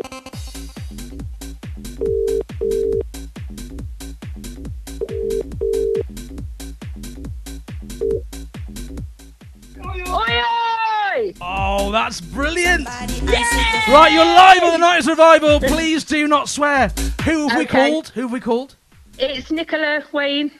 [11.74, 12.84] Oh, that's brilliant!
[12.86, 15.58] Right, you're live on the 90s Revival.
[15.58, 16.88] Please do not swear.
[17.24, 17.90] Who have we Okay.
[17.90, 18.08] called?
[18.10, 18.76] Who have we called?
[19.18, 20.50] It's Nicola Wayne.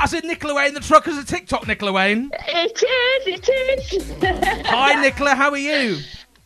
[0.00, 2.28] As in Nicola Wayne, the truck as a TikTok Nicola Wayne.
[2.48, 4.12] It is, it is.
[4.66, 5.98] Hi, Nicola, how are you?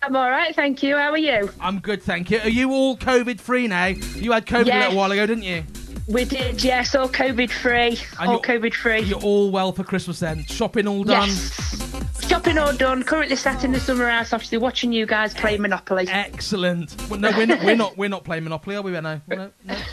[0.02, 0.96] I'm all right, thank you.
[0.98, 1.50] How are you?
[1.58, 2.40] I'm good, thank you.
[2.40, 3.86] Are you all COVID free now?
[3.86, 4.82] You had COVID a Yes.
[4.88, 5.64] little while ago, didn't you?
[6.06, 7.98] We did, yes, all COVID free.
[8.20, 9.00] And all you're- COVID free.
[9.00, 10.44] You're all well for Christmas then.
[10.44, 11.28] Shopping all done.
[11.30, 11.80] Yes.
[12.28, 13.02] Shopping all done.
[13.02, 16.06] Currently sat in the summer house, obviously watching you guys play Monopoly.
[16.08, 16.94] Excellent.
[17.08, 17.62] Well, no, we're not.
[17.62, 17.96] We're not.
[17.96, 18.92] We're not playing Monopoly, are we?
[18.92, 19.00] No.
[19.00, 19.20] no,
[19.64, 19.76] no.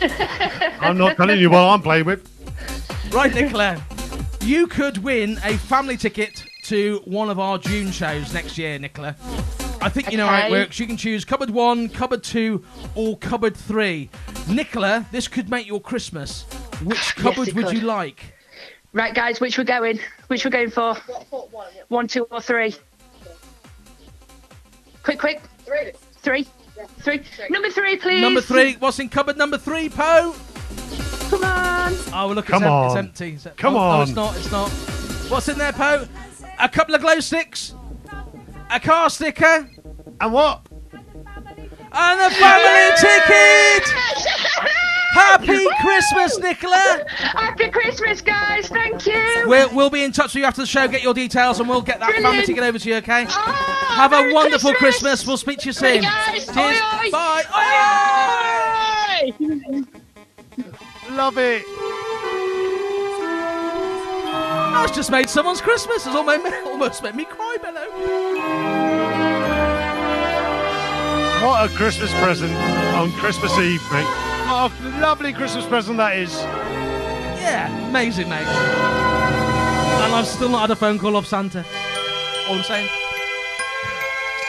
[0.80, 2.28] I'm not telling you what I'm playing with.
[3.12, 3.82] Right, Nicola.
[4.40, 9.14] You could win a family ticket to one of our June shows next year, Nicola.
[9.80, 10.78] I think you know how it works.
[10.78, 12.64] You can choose cupboard one, cupboard two,
[12.94, 14.10] or cupboard three.
[14.48, 16.42] Nicola, this could make your Christmas.
[16.82, 17.74] Which cupboard it would could.
[17.76, 18.34] you like?
[18.92, 19.98] Right, guys, which we're going?
[20.26, 20.94] Which we're going for?
[21.88, 22.74] One, two, or three?
[25.02, 25.40] Quick, quick.
[25.64, 25.92] Three.
[26.18, 26.46] Three.
[27.00, 27.20] Three.
[27.48, 28.20] Number three, please.
[28.20, 28.74] Number three.
[28.74, 30.34] What's in cupboard number three, Poe?
[31.30, 31.94] Come on.
[32.12, 32.98] Oh, look, Come it's, em- it's on.
[32.98, 33.28] empty.
[33.34, 34.02] It's- Come oh, No, on.
[34.02, 34.36] it's not.
[34.36, 34.68] It's not.
[35.30, 36.06] What's in there, Poe?
[36.58, 37.74] A couple of glow sticks,
[38.70, 39.68] a car sticker,
[40.20, 40.66] And what?
[41.94, 44.68] and a family ticket.
[45.12, 47.04] Happy Christmas, Nicola.
[47.08, 48.68] Happy Christmas, guys.
[48.68, 49.44] Thank you.
[49.46, 50.88] We'll, we'll be in touch with you after the show.
[50.88, 52.46] Get your details, and we'll get that family Brilliant.
[52.46, 52.96] ticket over to you.
[52.96, 53.26] Okay.
[53.28, 55.22] Ah, Have a wonderful Christmas.
[55.22, 55.26] Christmas.
[55.26, 56.02] We'll speak to you Bye, soon.
[56.02, 56.46] guys.
[56.46, 56.80] Cheers.
[56.80, 57.10] Oi, oi.
[57.10, 57.42] Bye.
[61.10, 61.62] Love it.
[64.72, 66.06] That's just made someone's Christmas.
[66.06, 67.80] It's almost almost made me cry, Benno.
[71.46, 72.52] What a Christmas present
[72.94, 74.06] on Christmas Eve, mate.
[74.46, 76.32] What a lovely Christmas present that is.
[77.40, 78.46] Yeah, amazing, mate.
[78.46, 81.64] And I've still not had a phone call off Santa.
[82.48, 82.88] All I'm saying.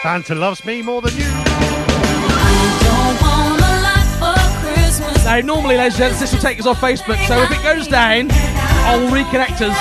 [0.02, 1.24] Santa loves me more than you.
[5.24, 7.88] Now, normally, ladies and gents, this will take us off Facebook, so if it goes
[7.88, 9.74] down, I'll reconnect us.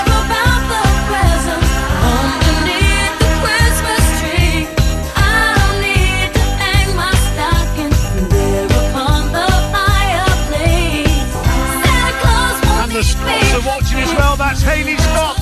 [13.04, 14.36] Scots are watching as well.
[14.36, 15.38] That's Haley Scott.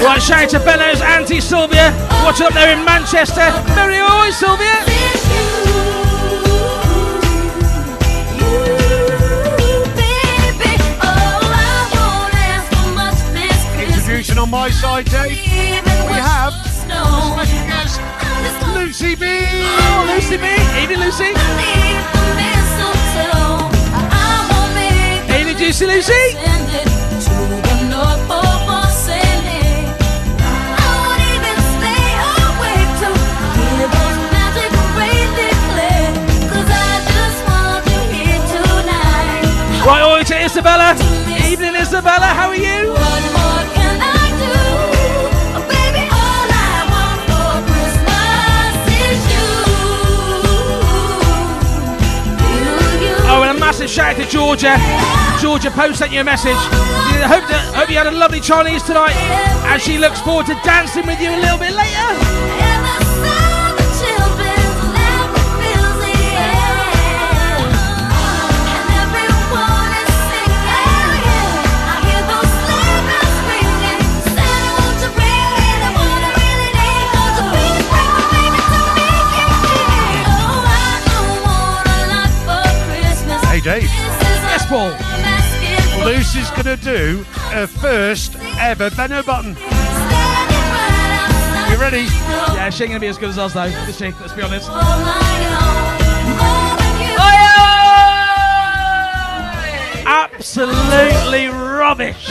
[0.00, 1.92] Right, shout out to Benno's, Auntie Sylvia,
[2.24, 3.50] watching up there in Manchester.
[3.74, 4.84] Merry oi, Sylvia.
[14.36, 15.30] On my side, Dave.
[15.30, 16.57] We have
[18.74, 19.26] Lucy B.
[19.26, 20.44] Oh, Lucy B.
[20.82, 21.30] Evening, Lucy.
[25.38, 26.12] Evening, Juicy Lucy.
[39.86, 40.94] Right, oi to Isabella.
[41.48, 42.26] Evening, Isabella.
[42.26, 43.27] How are you?
[53.68, 54.78] Massive shout out to Georgia.
[55.42, 56.56] Georgia Post sent you a message.
[57.28, 59.12] Hope, that, hope you had a lovely Chinese tonight,
[59.68, 62.57] and she looks forward to dancing with you a little bit later.
[84.68, 84.90] Paul.
[86.04, 89.56] Lucy's going to do her first ever Benno button.
[91.70, 92.04] You ready?
[92.52, 94.12] Yeah, she ain't gonna be as good as us though, is she?
[94.12, 94.68] Let's be honest.
[100.06, 102.26] Absolutely rubbish.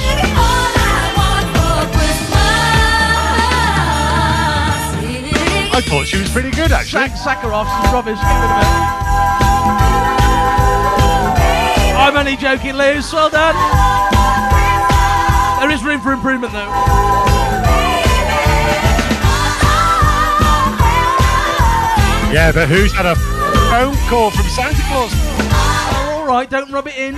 [5.74, 7.08] I thought she was pretty good, actually.
[7.10, 9.07] Sack, Sakarov's rubbish.
[12.08, 13.12] I'm only joking, Luz.
[13.12, 13.53] Well done.
[15.60, 16.72] There is room for improvement though.
[22.32, 23.16] Yeah, but who's had a
[23.68, 25.12] phone call from Santa Claus?
[25.12, 27.16] Oh, all right, don't rub it in.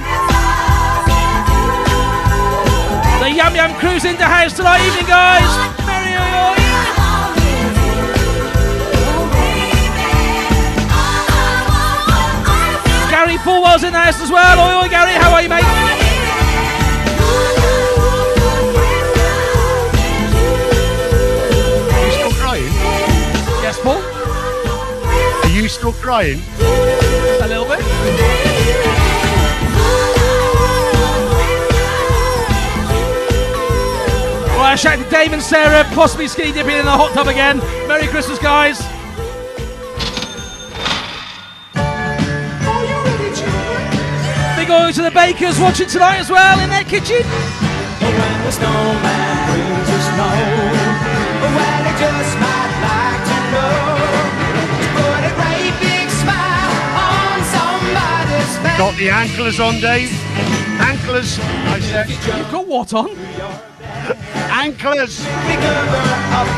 [3.21, 5.45] The Yam Yam Crew's in the house tonight evening, guys.
[5.85, 6.15] Merry
[13.69, 14.57] Gary in the house as well.
[14.57, 15.63] Oi oi, Gary, how are you, mate?
[21.93, 22.73] Are you still crying?
[23.61, 24.01] Yes, Paul.
[25.43, 26.41] Are you still crying?
[26.59, 27.79] A little bit.
[34.57, 37.59] Right, shout out to Dave and Sarah, possibly skinny dipping in the hot tub again.
[37.87, 38.88] Merry Christmas, guys.
[44.89, 47.21] Big to the bakers watching tonight as well in their kitchen.
[47.21, 50.33] When the snowman brings the snow,
[51.45, 53.85] well, he just might like to know.
[54.97, 56.73] Put a great big smile
[57.05, 58.81] on somebody's face.
[58.81, 60.09] Got the anklers on, Dave.
[60.81, 62.09] Anklers, I said.
[62.09, 63.09] You've got what on?
[64.49, 65.21] Anklers.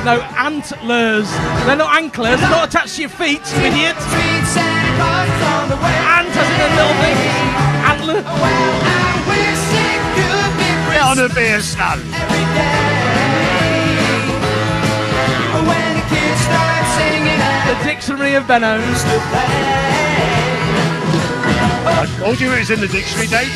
[0.06, 1.30] No, antlers.
[1.66, 2.40] They're not anklers.
[2.40, 3.98] They're not attached to your feet, you idiot.
[6.08, 7.71] Ant as in a little thing.
[8.02, 8.22] Antler.
[10.92, 12.00] Yeah, Gonna be a son.
[15.68, 18.80] When the kids start singing The dictionary of Benno.
[21.84, 23.52] I told you it was in the dictionary, Dave.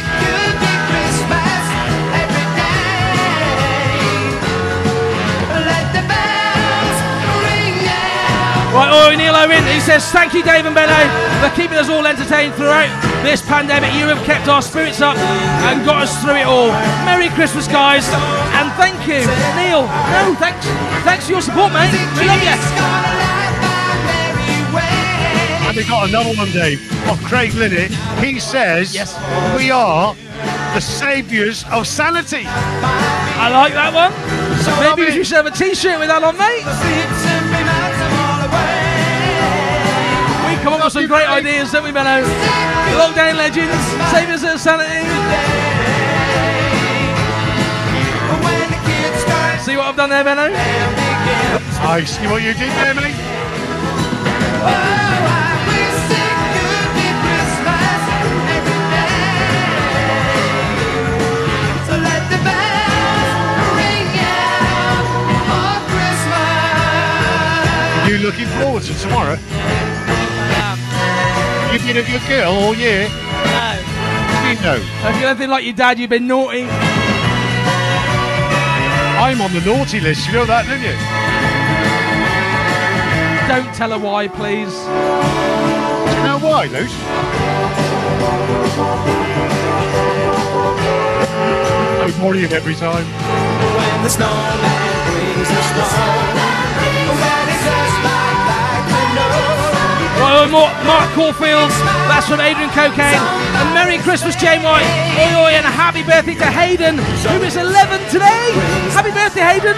[0.89, 1.63] Christmas
[2.21, 2.81] every day.
[5.49, 6.97] Let the bells
[7.45, 8.73] ring out.
[8.75, 10.99] Right, Oi Neil Owen, he says, Thank you, Dave and Benno,
[11.41, 13.91] for keeping us all entertained throughout this pandemic.
[13.93, 16.69] You have kept our spirits up and got us through it all.
[17.03, 18.07] Merry Christmas, guys,
[18.53, 19.25] and thank you,
[19.57, 19.81] Neil.
[20.13, 20.65] No, thanks.
[21.03, 21.91] Thanks for your support, mate.
[22.17, 22.55] We love you.
[25.67, 27.91] And we got another one, Dave, of Craig Linnett.
[28.23, 29.17] He says, Yes.
[29.57, 30.15] we are
[30.75, 32.43] the saviours of sanity.
[32.45, 34.13] I like that one.
[34.79, 36.63] Maybe we should have a t-shirt with that on, mate.
[40.65, 42.25] Come up with some great ideas, don't we, Benno?
[42.97, 43.77] Lockdown legends,
[44.09, 45.05] save us of sanity.
[49.63, 50.49] See what I've done there, Benno?
[51.85, 53.13] I see what you did there, mate.
[61.85, 63.29] So let the bells
[63.77, 66.49] ring out Christmas!
[68.09, 69.37] You looking forward to tomorrow?
[71.95, 73.07] You been a good girl oh, all year?
[73.07, 73.71] No.
[74.49, 74.75] You know.
[75.07, 76.63] If you're anything like your dad, you've been naughty.
[79.15, 80.91] I'm on the naughty list, you know that, don't you?
[83.47, 84.75] Don't tell her why, please.
[84.75, 86.91] Do you know why, Luce?
[92.03, 93.05] I'm worrying every time.
[93.05, 94.59] When the snowman
[95.15, 96.74] brings the snow,
[100.35, 101.71] Oh, right, Mark, Mark Caulfield,
[102.11, 103.23] that's from Adrian Cocaine.
[103.55, 104.83] And Merry Christmas, Jane White.
[105.15, 108.51] Oi, oi, and a happy birthday to Hayden, who is 11 today.
[108.91, 109.77] Happy birthday, Hayden.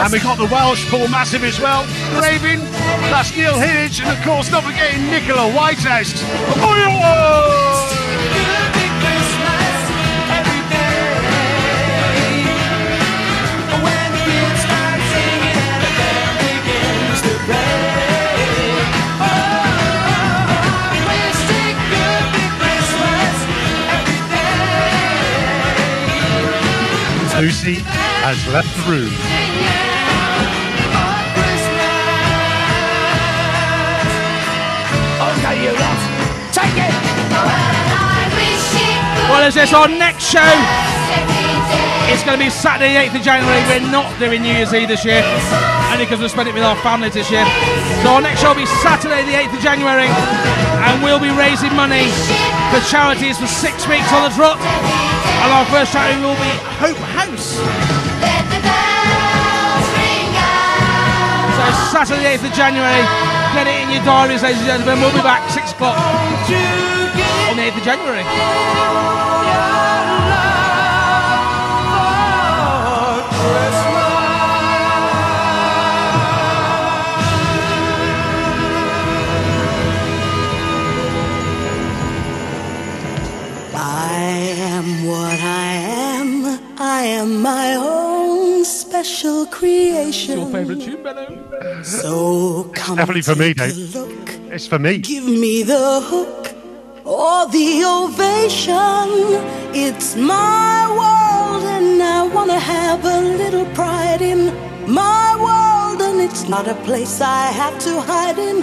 [0.00, 1.84] And we got the Welshpool Massive as well.
[2.16, 2.60] Raven,
[3.12, 6.14] that's Neil Hinnage, and of course, not forgetting Nicola Whitehouse.
[6.64, 7.81] Oh,
[27.42, 27.82] Lucy
[28.22, 29.10] has left the room.
[35.18, 35.98] Okay, you lot,
[36.54, 36.94] take it.
[39.26, 40.38] Well, as this our next show.
[42.14, 43.58] It's going to be Saturday, 8th of January.
[43.66, 45.26] We're not doing New Year's Eve this year,
[45.90, 47.42] only because we spent it with our families this year.
[48.06, 51.74] So our next show will be Saturday, the 8th of January, and we'll be raising
[51.74, 52.06] money
[52.70, 55.11] for charities for six weeks on the trot.
[55.42, 57.58] And our first charity will be Hope House.
[61.58, 63.02] So Saturday, 8th of January.
[63.52, 65.00] Get it in your diaries, ladies and gentlemen.
[65.02, 68.22] We'll be back six o'clock on the 8th of January.
[89.22, 90.38] Special creation.
[90.38, 91.82] Your favourite tune, Benno?
[91.84, 93.94] So come Definitely for me, Dave.
[93.94, 94.28] look.
[94.50, 94.98] It's for me.
[94.98, 96.52] Give me the hook
[97.04, 99.08] or the ovation.
[99.74, 104.40] It's my world, and I wanna have a little pride in
[104.86, 106.02] my world.
[106.02, 108.56] And it's not a place I have to hide in.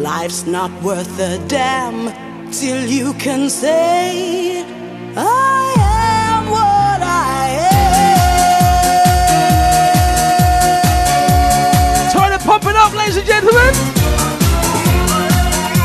[0.00, 1.98] Life's not worth a damn
[2.52, 4.62] till you can say,
[5.16, 5.83] I
[12.54, 12.60] am.
[12.60, 13.74] Time pump it up, ladies and gentlemen.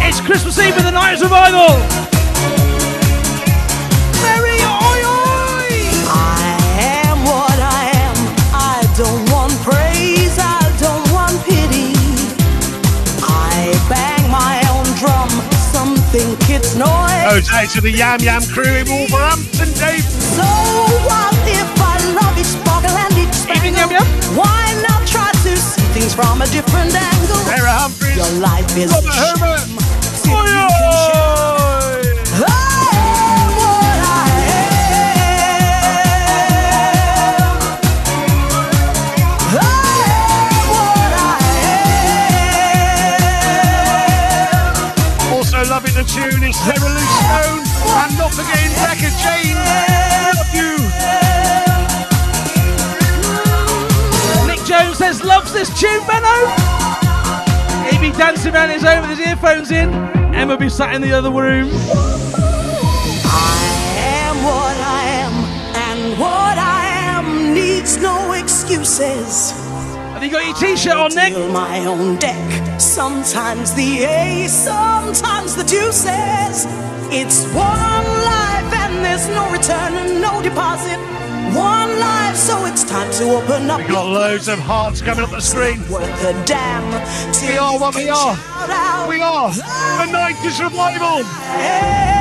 [0.07, 1.69] It's Christmas Eve with the 90s Revival.
[4.21, 5.69] Merry oi oi!
[6.09, 8.17] I am what I am.
[8.53, 11.93] I don't want praise, I don't want pity.
[13.21, 15.29] I bang my own drum,
[15.71, 17.49] some think it's noise.
[17.51, 20.03] Out to the Yam Yam crew in Wolverhampton, Dave.
[20.03, 20.43] So
[21.05, 24.05] what if I love each sparkle and each spangle?
[24.35, 24.98] Why not
[25.43, 27.37] to see things from a different angle?
[27.47, 28.17] Sarah Humphries.
[28.17, 29.59] Your life is Robert a Herbert.
[29.59, 29.79] sham
[30.19, 30.83] till
[32.09, 32.59] you can.
[39.49, 39.63] I
[40.11, 41.25] am what I
[45.35, 47.63] Also loving the tune is Sarah Lou Stone.
[48.03, 48.73] And not forgetting
[55.59, 56.47] this tune, Benno?
[57.89, 59.89] He'd be dancing around his home with his earphones in.
[60.33, 61.69] Emma be sat in the other room.
[63.25, 63.59] I
[63.97, 65.33] am what I am,
[65.75, 69.51] and what I am needs no excuses.
[70.13, 71.33] Have you got your t-shirt on, Nick?
[71.51, 72.79] My own deck.
[72.79, 76.65] Sometimes the ace, sometimes the deuces.
[77.11, 80.99] It's one life, and there's no return and no deposit.
[81.55, 83.79] One life, so it's time to open up.
[83.79, 85.79] We've got loads of hearts coming up the screen.
[85.89, 86.83] Worth a damn.
[87.47, 88.35] We are what we are.
[89.07, 91.25] We are the 90s revival.
[91.25, 92.18] am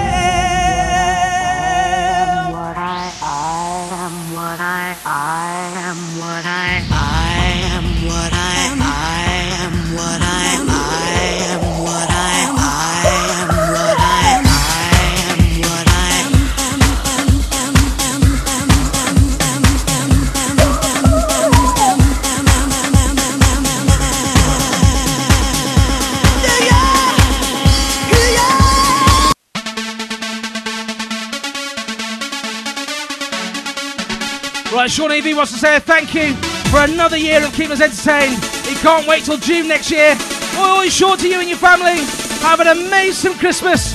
[34.98, 36.34] Sean EV wants to say thank you
[36.72, 38.42] for another year of keeping us entertained.
[38.66, 40.18] He can't wait till June next year.
[40.58, 41.98] Oi, oi, Sean, to you and your family.
[42.42, 43.94] Have an amazing Christmas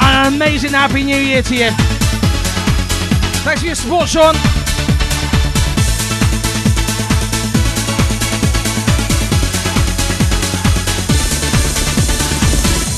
[0.00, 1.70] and an amazing Happy New Year to you.
[3.44, 4.34] Thanks for your support, Sean.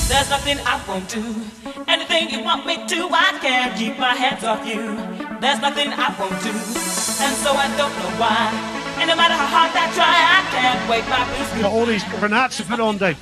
[0.06, 1.34] There's nothing I won't do.
[1.88, 5.13] Anything you want me to, I can't keep my hands off you.
[5.44, 6.48] There's nothing I won't do.
[7.20, 8.48] And so I don't know why.
[8.96, 11.52] And no matter how hard I try, I can't wait my boots.
[11.60, 13.20] Got all these different hats to put on, Dave.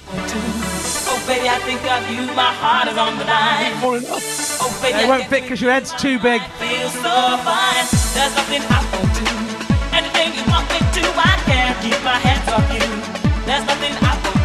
[1.11, 2.23] Oh, baby, I think of you.
[2.39, 3.75] My heart is on the line.
[3.83, 6.39] Oh, baby, It I won't fit because your head's too big.
[6.63, 7.11] feel so
[7.43, 7.87] fine.
[8.15, 9.27] There's nothing I won't do.
[9.91, 12.87] Anything you want me to, I can't keep my hands off you.
[13.51, 14.42] There's nothing I won't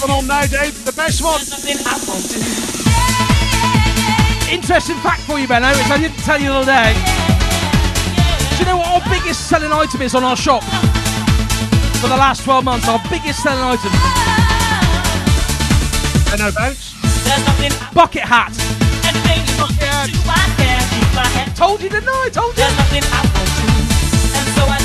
[0.00, 0.84] One on now, Dave.
[0.84, 1.40] The best one.
[4.48, 6.94] Interesting fact for you, Benno, which I didn't tell you the other day.
[8.54, 10.62] Do you know what our biggest selling item is on our shop?
[12.00, 13.90] For the last 12 months, our biggest selling item.
[16.30, 16.94] Benno Bounce.
[17.92, 18.54] Bucket hat.
[21.56, 22.28] Told you, didn't I?
[22.32, 22.64] Told you.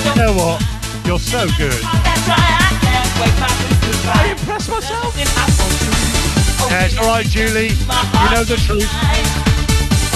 [0.10, 0.62] You know what?
[1.06, 1.84] You're so good.
[4.06, 4.20] I can't wait my boots to dry.
[4.20, 5.16] I impressed myself.
[5.16, 5.94] Nothing I won't do.
[6.70, 7.72] Yeah, it's all right, Julie.
[7.72, 8.88] You know the truth.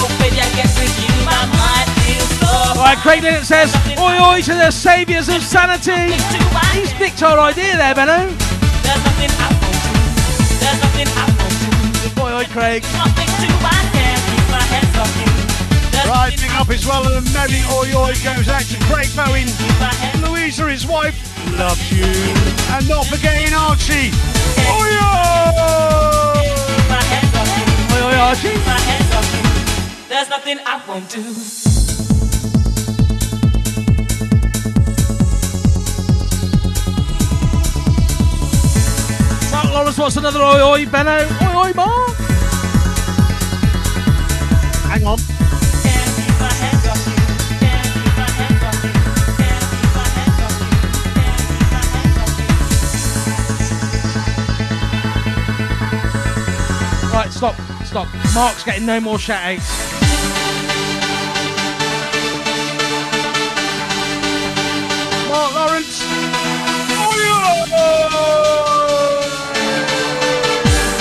[0.00, 4.18] Oh, baby, I guess with you, my mind feels so Alright, Craig Linnett says, Oi
[4.20, 6.14] oi to the saviours of sanity.
[6.72, 8.26] He's nicked our idea there, Benno.
[8.26, 9.96] There's nothing I won't do.
[10.62, 12.22] There's nothing I won't do.
[12.22, 14.07] Oi oi, Craig.
[16.18, 17.06] There's Right, nothing big up as well.
[17.06, 19.46] And a merry oi oi goes out to Craig Bowen.
[20.20, 21.14] Louisa, his wife,
[21.56, 22.04] loves you.
[22.74, 24.10] And not forgetting Archie.
[24.66, 25.38] Oi oi!
[26.90, 27.66] my hands off you.
[27.94, 28.58] Oi oi, Archie.
[28.66, 30.08] My hands off you.
[30.08, 31.22] There's nothing I won't do.
[39.52, 41.18] Mark Lawrence wants another oi oi, Benno.
[41.42, 42.16] Oi oi, Mark.
[44.90, 45.27] Hang on.
[57.88, 58.06] Stop.
[58.34, 59.66] Mark's getting no more shout outs.
[65.30, 66.02] Mark Lawrence.
[67.00, 67.14] Oh.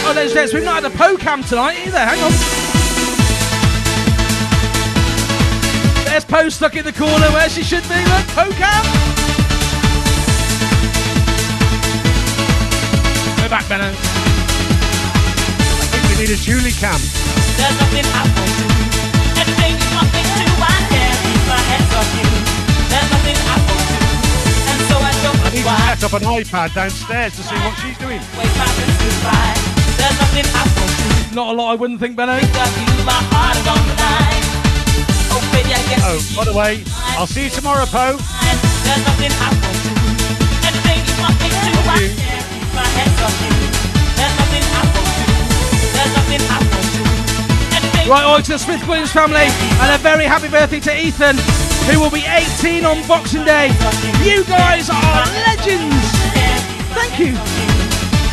[0.05, 0.53] Oh there's this.
[0.53, 1.99] We've not had a po cam tonight either.
[1.99, 2.31] Hang on.
[6.05, 7.95] There's Po stuck in the corner where she should be.
[7.95, 8.85] Look, po cam.
[13.41, 14.16] We're back, Benno.
[16.17, 16.97] I think we need a Julie cam.
[17.61, 18.65] There's nothing I won't do.
[19.37, 22.25] Anything you want me to, I can't keep my hands off you.
[22.89, 24.01] There's nothing I won't do.
[24.65, 25.93] And so I don't I know need to why.
[25.93, 28.17] set up an iPad downstairs to see what she's doing.
[28.33, 29.53] Wait my boots to dry.
[30.01, 31.35] There's nothing I won't do.
[31.37, 32.33] Not a lot, I wouldn't think, Benno.
[32.33, 34.41] Think of you, my heart is on the line.
[35.37, 36.81] Oh, baby, I guess Oh, by the way,
[37.13, 38.17] I'll see you tomorrow, Poe.
[48.07, 51.35] Right, on to the Smith Williams family, and a very happy birthday to Ethan,
[51.91, 53.67] who will be 18 on Boxing Day.
[54.23, 56.07] You guys are legends.
[56.95, 57.35] Thank you.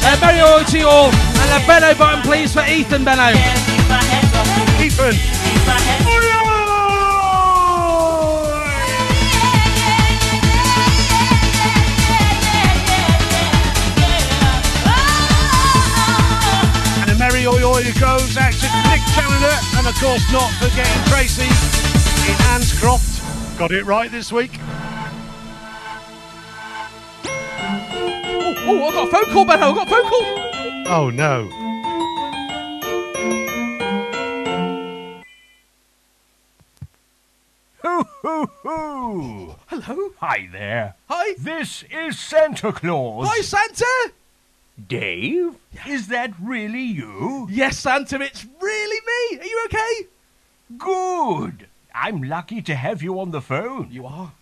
[0.07, 1.11] A very Oi to you all.
[1.11, 3.31] And a Benno button, please, for Ethan Benno.
[4.81, 5.34] Ethan.
[17.75, 21.43] A merry oi oi goes out to Nick Challenger, and of course not forgetting Tracy
[21.43, 23.59] in Annscroft.
[23.59, 24.61] Got it right this week.
[27.27, 29.71] Oh, oh, I've got a phone call, Benno.
[29.71, 30.25] I've got a phone call.
[30.87, 31.49] Oh no.
[37.83, 39.55] Hoo hoo hoo!
[39.67, 40.11] Hello.
[40.21, 40.95] Hi there.
[41.09, 41.35] Hi.
[41.39, 43.27] This is Santa Claus.
[43.29, 44.13] Hi, Santa.
[44.89, 45.55] Dave?
[45.87, 47.47] Is that really you?
[47.51, 49.39] Yes, Santa, it's really me.
[49.41, 50.09] Are you okay?
[50.79, 51.67] Good.
[51.95, 53.89] I'm lucky to have you on the phone.
[53.91, 54.33] You are.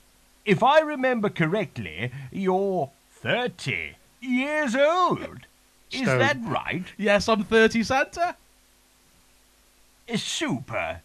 [0.45, 5.47] If I remember correctly, you're 30 years old.
[5.91, 6.19] Is Stone.
[6.19, 6.87] that right?
[6.97, 8.37] Yes, I'm 30, Santa.
[10.15, 11.03] Super.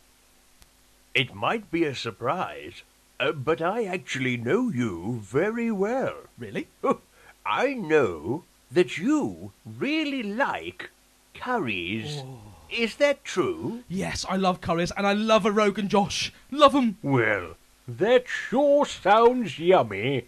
[1.13, 2.83] It might be a surprise,
[3.19, 6.15] uh, but I actually know you very well.
[6.37, 6.67] Really?
[7.45, 10.89] I know that you really like
[11.33, 12.23] curries.
[12.69, 13.83] Is that true?
[13.87, 16.33] Yes, I love curries and I love a Rogan Josh.
[16.51, 16.97] Love 'em.
[17.01, 17.55] Well,
[17.87, 20.25] that sure sounds yummy.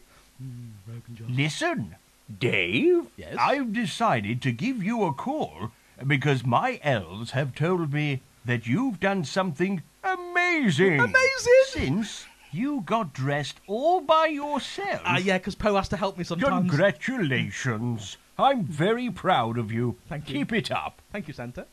[0.87, 1.27] Rogan Josh.
[1.29, 1.95] Listen,
[2.39, 3.07] Dave.
[3.17, 3.35] Yes?
[3.37, 5.71] I've decided to give you a call
[6.05, 10.99] because my elves have told me that you've done something amazing.
[11.01, 11.65] Amazing.
[11.67, 15.01] Since you got dressed all by yourself.
[15.03, 16.69] Ah, yeah, because Poe has to help me sometimes.
[16.69, 18.15] Congratulations.
[18.39, 19.97] I'm very proud of you.
[20.07, 20.35] Thank you.
[20.39, 21.01] Keep it up.
[21.11, 21.65] Thank you, Santa.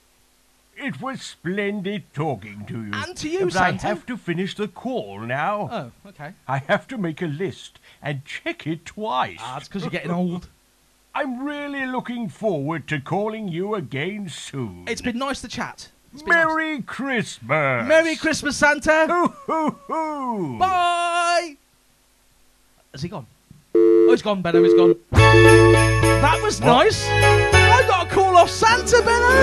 [0.76, 2.90] It was splendid talking to you.
[2.92, 5.68] And to you, but I have to finish the call now.
[6.04, 6.34] Oh, okay.
[6.46, 9.38] I have to make a list and check it twice.
[9.40, 10.48] Ah, it's because you're getting old.
[11.14, 14.84] I'm really looking forward to calling you again soon.
[14.86, 15.88] It's been nice to chat.
[16.12, 16.28] Been nice.
[16.28, 17.88] Merry Christmas.
[17.88, 19.06] Merry Christmas, Santa.
[19.08, 20.58] Hoo, hoo, hoo.
[20.58, 21.56] Bye.
[22.92, 23.26] Has he gone?
[23.74, 24.62] Oh, he's gone, Benno.
[24.62, 26.04] He's gone.
[26.22, 27.04] That was nice.
[27.08, 29.36] I got a call off Santa, Benno.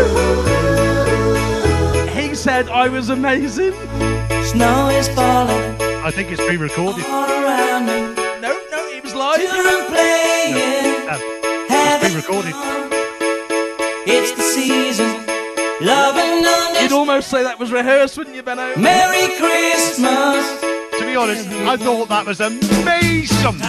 [2.11, 3.73] He said I was amazing.
[4.43, 7.05] Snow is falling I think it's pre-recorded.
[7.05, 8.13] all around me.
[8.41, 9.39] No, no, it was live.
[9.39, 11.21] Children playing, No, um,
[11.71, 12.53] it's pre-recorded.
[14.05, 15.07] It's the season,
[15.85, 16.43] love and
[16.81, 18.75] You'd almost say that was rehearsed, wouldn't you, Benno?
[18.75, 20.43] Merry Christmas.
[20.99, 23.59] To be honest, I thought that was amazing.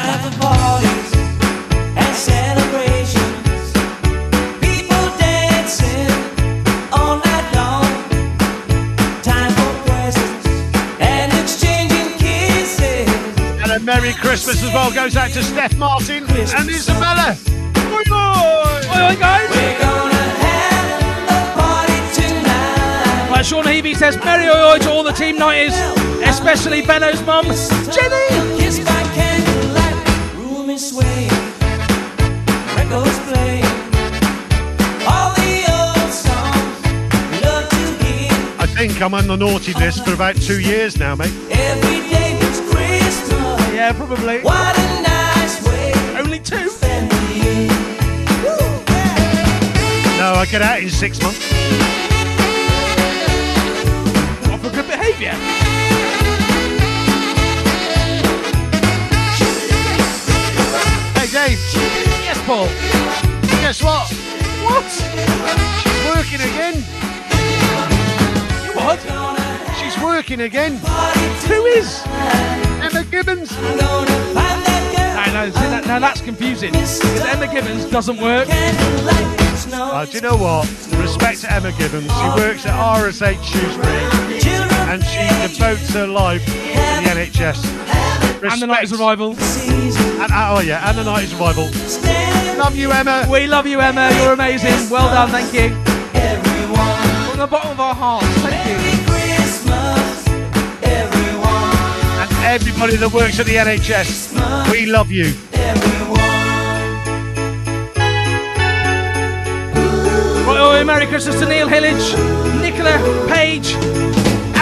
[13.84, 17.36] Merry Christmas as well goes out to Steph Martin and Isabella.
[17.76, 18.12] Oi, oi.
[18.12, 19.50] Oi, oi, guys.
[19.50, 20.90] We're gonna have
[21.28, 23.30] a party tonight.
[23.30, 25.76] Right, Sean Heavey says, Merry oi oi to all the Team 90s,
[26.26, 28.58] especially Benno's mum, Jenny.
[28.58, 31.30] Kiss by candlelight, room is swaying,
[38.94, 41.32] think I'm on the naughty list for about two years now, mate.
[41.50, 43.72] Every day was Christmas.
[43.74, 44.40] Yeah, probably.
[44.42, 46.58] What a nice way Only two.
[46.62, 47.68] to spend the year.
[50.18, 51.40] No, I get out in six months.
[54.48, 55.34] What for good behaviour?
[61.16, 61.58] Hey, Dave,
[62.24, 62.66] Yes, Paul.
[63.60, 64.10] guess what?
[64.64, 64.84] What?
[64.90, 66.84] She's working again.
[68.84, 69.00] What?
[69.78, 70.76] She's working again.
[71.48, 72.02] Who is?
[72.06, 73.50] Emma Gibbons.
[73.56, 75.34] I'm gonna find that girl.
[75.34, 76.72] No, that, no, that's confusing.
[76.72, 78.46] Because Emma Gibbons doesn't work.
[78.50, 80.68] Uh, do you know what?
[81.00, 82.06] Respect to Emma Gibbons.
[82.06, 84.24] She works at RSH Shrewsbury
[84.90, 87.64] and she devotes her life to the NHS.
[88.44, 89.00] And the Night is Respect.
[89.00, 89.30] Arrival.
[89.30, 91.64] And, uh, oh yeah, and the night is revival.
[92.58, 93.26] Love you, Emma.
[93.30, 94.10] We love you, Emma.
[94.20, 94.90] You're amazing.
[94.90, 95.30] Well done.
[95.30, 95.83] Thank you.
[97.44, 98.26] The bottom of our hearts.
[98.40, 98.76] Thank you.
[98.78, 100.28] Merry Christmas,
[100.82, 102.22] everyone.
[102.22, 104.32] And everybody that works at the NHS,
[104.72, 105.26] we love you.
[110.46, 112.14] Right, oh, Merry Christmas to Neil Hillage,
[112.62, 112.96] Nicola
[113.28, 113.74] Page,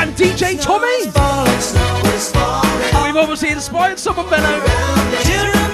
[0.01, 1.07] and DJ Tommy.
[1.13, 3.05] Falling, snow is falling.
[3.05, 4.27] We've obviously inspired someone.
[4.27, 5.71] Children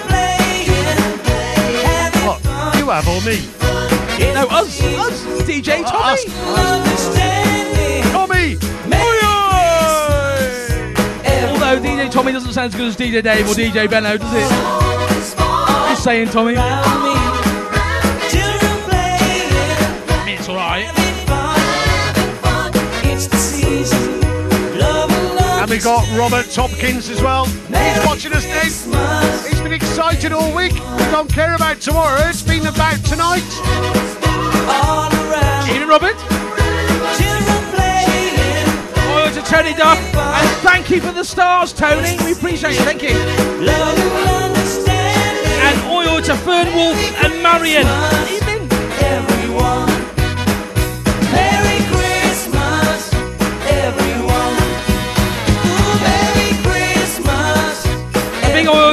[2.27, 2.45] What?
[2.77, 3.88] You have or me?
[4.19, 6.23] No, us, us, DJ oh, Tommy.
[6.77, 8.03] Understanding.
[8.13, 8.59] Tommy!
[11.49, 14.49] Although DJ Tommy doesn't sound as good as DJ Dave or DJ Benno, does it?
[15.91, 16.55] Just saying, Tommy.
[18.31, 20.98] Children playing, That's all
[25.69, 27.45] and we got Robert Tompkins as well.
[27.45, 28.73] He's watching us, Dave.
[29.47, 30.73] He's been excited all week.
[30.73, 32.21] We don't care about tomorrow.
[32.29, 33.45] It's been about tonight.
[34.67, 35.69] all around.
[35.69, 36.17] Evening, Robert.
[39.11, 39.99] Oh, to Tony Duff.
[40.15, 42.17] And thank you for the stars, Tony.
[42.25, 42.85] We appreciate it.
[42.85, 43.11] Thank you.
[45.61, 45.79] And.
[45.91, 47.87] Oil to Fernwolf and Marion.
[48.33, 48.69] Evening.
[49.03, 49.98] Everyone.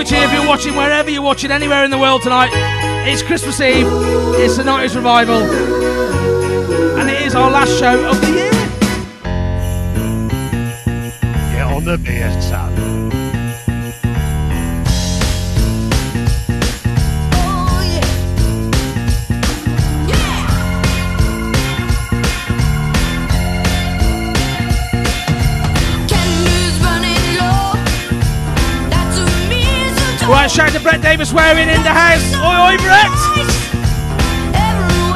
[0.07, 2.51] If you're watching wherever you're watching, anywhere in the world tonight.
[3.07, 3.87] It's Christmas Eve.
[4.37, 5.41] It's the 90s revival.
[6.99, 8.51] And it is our last show of the year.
[11.53, 13.24] Get on the beer, son.
[30.55, 32.23] Shout to Brett Davis wearing in the house.
[32.39, 33.11] Oi, oi, Brett!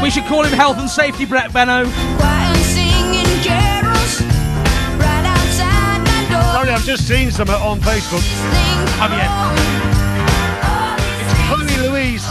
[0.04, 1.86] We should call him Health and Safety Brett Benno.
[1.86, 4.22] Quiet and singing carols
[5.00, 6.44] right outside my door.
[6.52, 8.24] Sorry, I've just seen some on Facebook.
[9.00, 9.24] Have you?
[11.24, 12.26] It's Chloe Louise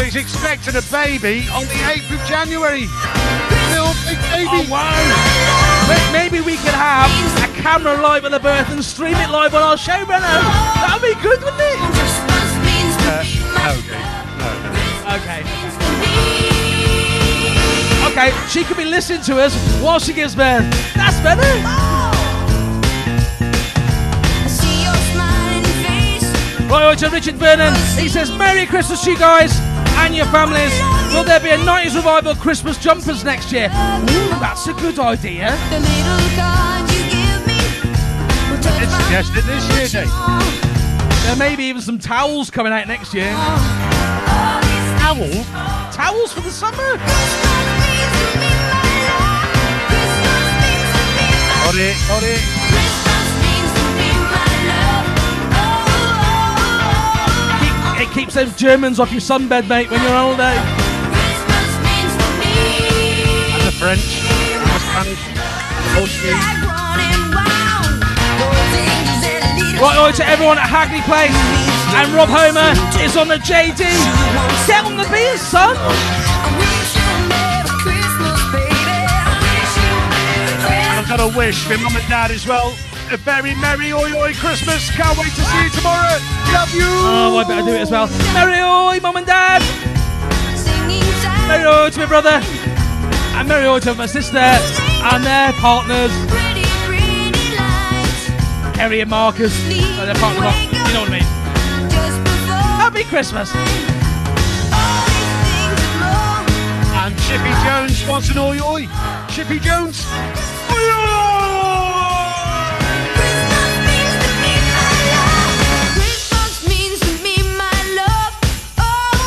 [0.00, 2.88] who's expecting a baby on the 8th of January.
[3.76, 4.48] Little big baby.
[4.50, 4.96] Oh, wow.
[5.88, 7.10] May- Maybe we could have
[7.44, 10.22] a camera live at the birth and stream it live on our show, Benno.
[10.22, 11.93] That would be good, wouldn't it?
[13.64, 14.04] Uh, no, Dave.
[14.38, 14.68] No, no.
[15.16, 15.40] Okay.
[18.06, 20.62] Okay, she could be listening to us while she gives birth.
[20.94, 21.42] That's better.
[24.42, 24.94] I see your.
[26.70, 27.74] Right over to Richard Vernon.
[27.96, 29.58] He says, Merry Christmas to you guys
[29.98, 30.72] and your families.
[31.14, 33.66] Will there be a 90s revival Christmas jumpers next year?
[33.66, 35.56] Ooh, that's a good idea.
[35.70, 37.60] The little card you give me
[38.50, 40.63] will touch Let's my suggest it this year, Dave.
[41.24, 43.32] There may be even some towels coming out next year.
[45.00, 45.46] Towels?
[45.94, 46.98] Towels for the summer?
[51.64, 52.40] Got it, got it.
[58.00, 60.56] It keeps those Germans off your sunbed, mate, when you're holiday.
[63.54, 64.20] And the French,
[64.60, 65.22] the Spanish,
[65.96, 66.53] Portuguese.
[69.84, 71.36] Right over to everyone at Hagley Place.
[71.92, 72.72] And Rob Homer
[73.04, 73.84] is on the JD.
[74.64, 75.76] Get on the beers, son.
[80.64, 82.72] And I've got a wish for mum and dad as well.
[83.12, 84.88] A very merry oi oi Christmas.
[84.96, 86.16] Can't wait to see you tomorrow.
[86.56, 86.88] Love you.
[86.88, 88.08] Oh, I better do it as well.
[88.32, 89.60] Merry oi, mum and dad.
[91.46, 92.40] Merry oi to my brother.
[93.36, 94.38] And merry oi to my sister.
[94.38, 96.43] And their partners.
[98.74, 99.54] Kerry and Marcus.
[99.56, 101.22] Oh, their partner, you know what I mean.
[102.76, 103.54] Happy Christmas.
[107.04, 108.88] And Chippy Jones wants an oi oi.
[109.30, 110.02] Chippy Jones.
[110.02, 110.08] To.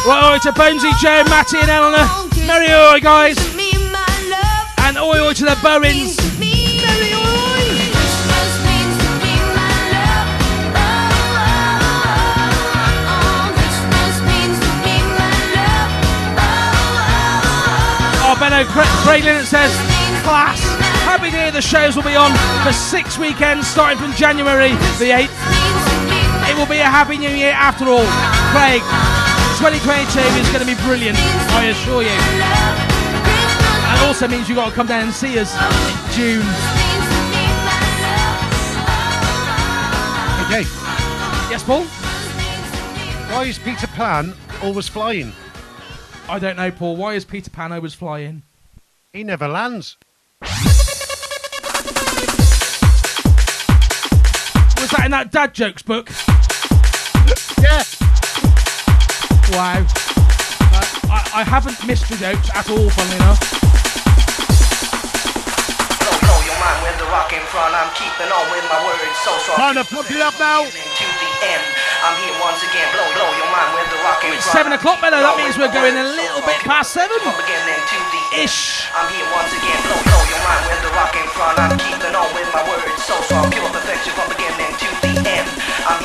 [0.08, 2.08] Well a Bonesy Joe, Matty and Eleanor.
[2.46, 3.38] Merry oi, guys.
[4.80, 6.27] And oi oi to the Bowens.
[18.58, 18.72] Benno
[19.06, 19.72] Craig Linnett says,
[20.26, 20.60] class.
[21.06, 22.32] Happy hear the shows will be on
[22.66, 26.50] for six weekends starting from January the 8th.
[26.50, 28.08] It will be a happy new year after all.
[28.50, 28.82] Craig,
[29.62, 31.20] 2022 is going to be brilliant,
[31.54, 32.10] I assure you.
[33.94, 36.42] And also means you've got to come down and see us in June.
[40.50, 40.66] Okay.
[41.54, 41.84] Yes, Paul?
[43.30, 44.34] Why is Peter Pan
[44.64, 45.32] always flying?
[46.28, 46.96] I don't know, Paul.
[46.96, 48.42] Why is Peter Pan always flying?
[49.14, 49.98] He never lands.
[50.42, 50.50] Was
[54.92, 56.10] that in that dad jokes book?
[57.62, 57.84] Yeah.
[59.52, 59.86] Wow.
[60.74, 63.58] Uh, I, I haven't missed the jokes at all, funnily enough.
[66.58, 67.74] Mind the rock in front.
[67.74, 69.56] I'm keeping on with my words so so.
[69.56, 70.66] Time to pump it up now.
[72.08, 72.24] To the end.
[72.24, 72.88] I'm here once again.
[72.96, 75.20] Blow, blow your mind with the rock in It's seven o'clock, Benno.
[75.20, 77.20] That means we're going a little bit past seven.
[77.20, 78.48] From beginning to the end.
[78.48, 78.88] Ish.
[78.96, 79.76] I'm here once again.
[79.84, 81.60] Blow, blow your mind with the rock in front.
[81.60, 83.44] I'm keeping on with my words so so.
[83.52, 85.48] Pure perfection from beginning to the end.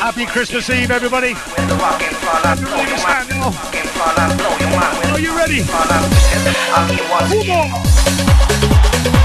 [0.03, 1.38] Happy Christmas Eve, everybody.
[1.38, 2.50] with the rock in front.
[2.50, 3.30] I'm blow your mind.
[3.30, 3.55] Stand now.
[3.55, 4.18] Rock in front.
[4.18, 5.62] I'm blow your mind Are you ready?
[5.70, 6.03] I'm,
[6.74, 9.22] I'm here once again.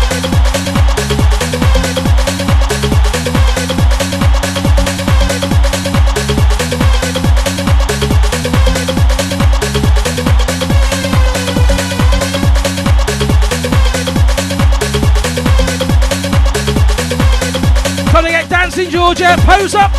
[18.78, 19.36] Dancing, Georgia.
[19.40, 19.92] Pose up.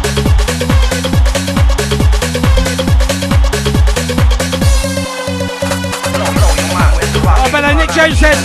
[7.41, 8.39] Oh, Benno, Nick Jones says,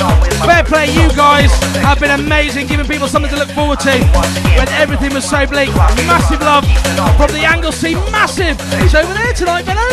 [0.45, 1.51] fair play, you guys
[1.83, 3.91] have been amazing, giving people something to look forward to
[4.57, 5.69] when everything was so bleak.
[6.07, 6.65] Massive love
[7.17, 8.59] from the Anglesey, massive.
[8.81, 9.87] He's over there tonight, Benno.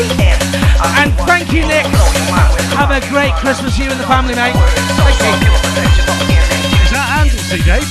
[1.01, 1.87] And thank you, Nick.
[2.77, 4.55] Have a great Christmas, you and the family, mate.
[5.19, 5.43] Thank
[6.75, 6.80] you.
[7.01, 7.89] Is that Anglesey, Dave?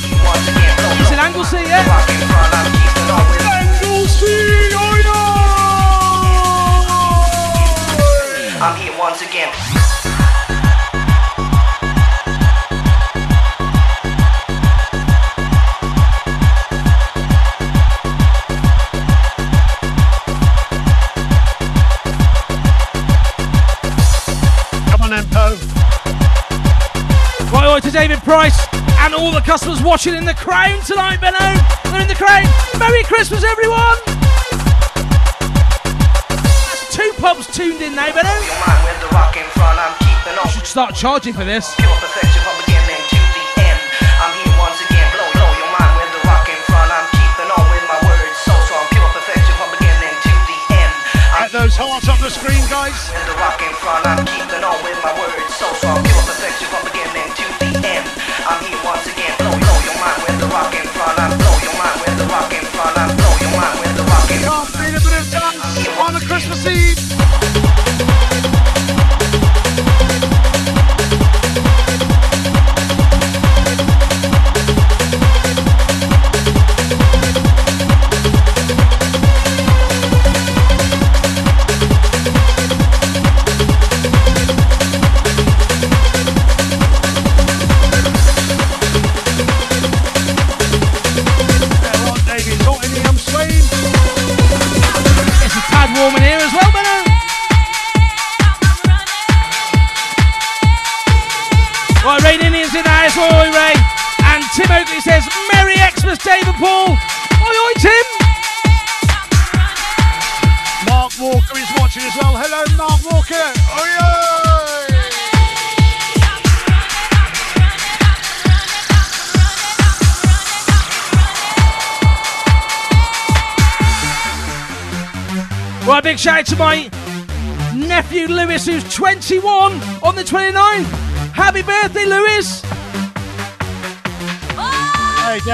[1.02, 1.82] It's in Anglesey, yeah?
[1.82, 2.30] Anglesey,
[8.62, 9.50] I I'm here once again.
[24.92, 25.58] Come on then, Poe.
[27.52, 28.69] Right, to David Price
[29.00, 31.40] and all the customers watching in the crown tonight, Benno.
[31.92, 32.46] They're in the crown.
[32.78, 33.98] Merry Christmas, everyone.
[36.30, 38.30] That's two pubs tuned in now, Benno.
[40.44, 41.74] You should start charging for this.
[44.20, 45.08] I'm here once again.
[45.16, 45.60] Blow, blow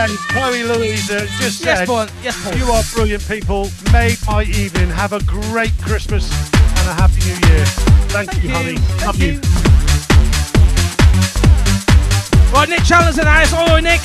[0.06, 2.06] Danny, Chloe Louisa uh, just Yes, said, Paul.
[2.22, 2.56] Yes, Paul.
[2.58, 3.72] you are brilliant people.
[3.92, 4.90] Made my evening.
[4.90, 7.66] Have a great Christmas and a happy New Year.
[8.14, 8.78] Thank, you, honey.
[9.04, 9.42] Love you.
[12.54, 13.52] Right, Nick Chandler's in the house.
[13.82, 14.02] Nick.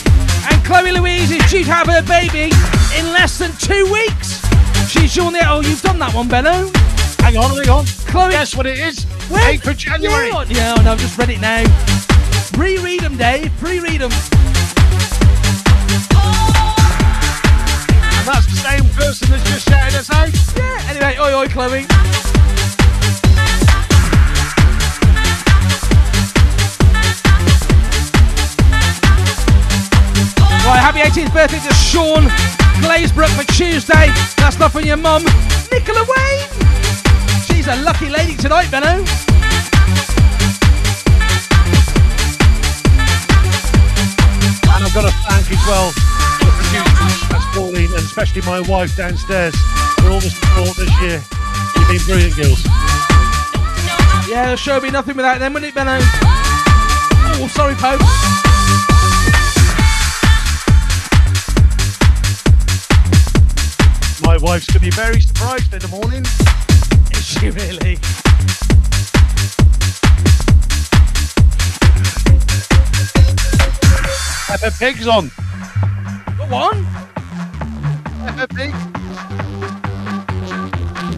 [0.50, 2.50] And Chloe Louise is due to have her baby
[2.96, 4.40] in less than two weeks.
[4.88, 5.40] She's on the.
[5.46, 6.70] Oh, you've done that one, Benno.
[7.20, 7.84] Hang on, hang on.
[8.08, 8.30] Chloe.
[8.30, 9.04] Guess what it is?
[9.28, 9.42] When?
[9.42, 10.28] 8th of January.
[10.28, 11.62] Yeah, yeah, no, I've just read it now.
[12.56, 13.52] Pre-read them, Dave.
[13.58, 14.10] Pre-read them.
[19.10, 20.30] Person that's just shouted us out.
[20.56, 20.88] Yeah.
[20.88, 21.84] Anyway, oi, oi, Chloe.
[30.62, 32.28] Right, happy 18th birthday to Sean
[32.84, 34.12] Glazebrook for Tuesday.
[34.36, 35.24] That's not from your mum,
[35.72, 36.46] Nicola Wayne.
[37.46, 39.02] She's a lucky lady tonight, Benno.
[44.70, 46.09] And I've got to thank as well
[47.92, 49.54] and especially my wife downstairs
[49.98, 51.22] for all the support this year.
[51.76, 52.64] You've been brilliant, girls.
[54.28, 55.98] Yeah, the show would be nothing without them, wouldn't it, Benno?
[56.00, 58.00] Oh, sorry, Pope.
[64.24, 66.24] My wife's going to be very surprised in the morning.
[67.10, 67.98] Is she really?
[74.46, 75.30] Have Peppa Pig's on.
[76.36, 76.89] Go on.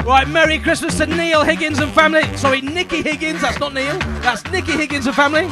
[0.05, 2.23] Right, Merry Christmas to Neil Higgins and family.
[2.37, 3.41] Sorry, Nikki Higgins.
[3.41, 3.99] That's not Neil.
[4.21, 5.45] That's Nikki Higgins and family.
[5.45, 5.51] And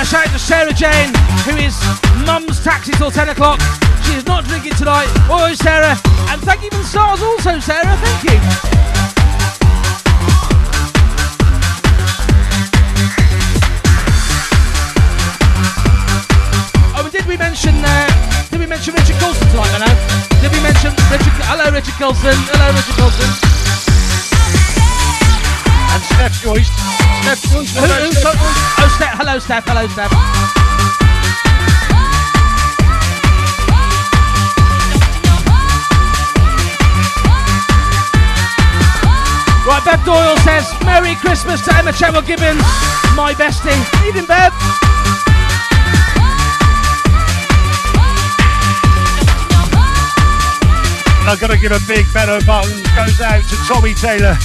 [0.00, 1.12] a shout out to Sarah Jane,
[1.44, 1.76] who is
[2.24, 3.60] mum's taxi till 10 o'clock.
[4.04, 5.08] She is not drinking tonight.
[5.30, 5.98] Oi, Sarah.
[6.30, 7.96] And thank you for the stars also, Sarah.
[7.96, 8.40] Thank you.
[16.96, 17.10] Oh,
[22.00, 22.32] Colson.
[22.48, 23.28] Hello, Richard Colson.
[25.92, 26.72] And Steph Joyce.
[27.20, 27.76] Steph Joyce.
[27.76, 29.18] Who, who, so- oh, Steph.
[29.18, 29.64] Hello, Steph.
[29.68, 30.10] Hello, Steph.
[39.68, 42.64] Right, Bev Doyle says, Merry Christmas to Emma Chetwell Gibbons,
[43.14, 43.76] my bestie.
[44.08, 44.99] Evening, Bev.
[51.30, 54.36] I've got to give a big bellow button goes out to Tommy Taylor.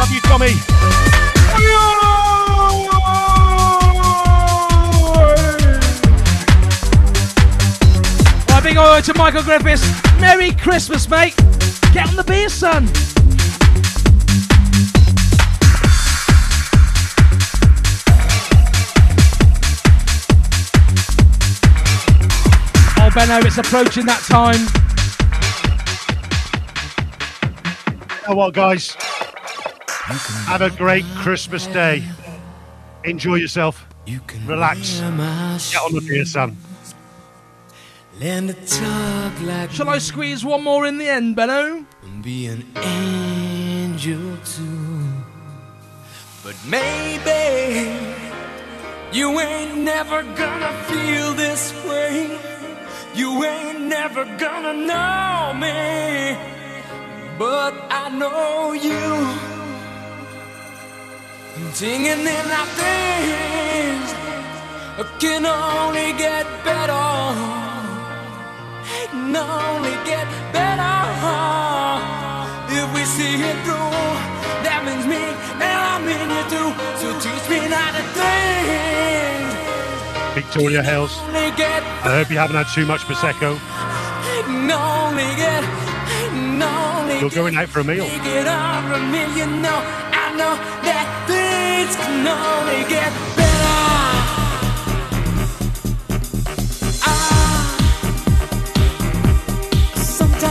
[0.00, 0.50] Love you, Tommy.
[8.48, 9.88] Right, big oi to Michael Griffiths.
[10.20, 11.36] Merry Christmas, mate.
[11.92, 12.88] Get on the beer, son.
[22.98, 24.91] Oh, Benno, it's approaching that time.
[28.32, 28.94] Know what, guys?
[30.46, 32.02] Have a great Christmas day.
[33.04, 33.86] Enjoy yourself.
[34.06, 35.00] You can Relax.
[35.00, 36.56] Get on the beer, son.
[38.20, 41.84] Learn to like Shall I squeeze one more in the end, Benno?
[42.22, 45.02] be an angel too.
[46.44, 47.92] But maybe
[49.12, 52.38] you ain't never gonna feel this way.
[53.14, 56.51] You ain't never gonna know me.
[57.38, 59.02] But I know you.
[61.72, 63.22] Singing in our things
[65.22, 66.92] can only get better.
[68.98, 70.98] It can only get better
[72.78, 73.94] if we see it through.
[74.66, 75.22] That means me
[75.62, 76.68] and I mean you too.
[77.00, 79.42] So teach me not to think.
[80.34, 81.18] Victoria Hills.
[81.22, 83.60] I hope you haven't had too much Prosecco.
[87.22, 88.04] Only You're going out for a meal.
[88.04, 89.82] Take it over me, you know.
[90.12, 93.52] I know that things can only get better.
[97.04, 97.68] Ah.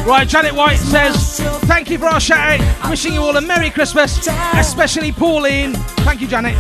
[0.06, 2.90] Right, Janet White says, Thank you for our shout out.
[2.90, 5.74] Wishing you all a Merry Christmas, especially Pauline.
[6.04, 6.56] Thank you, Janet.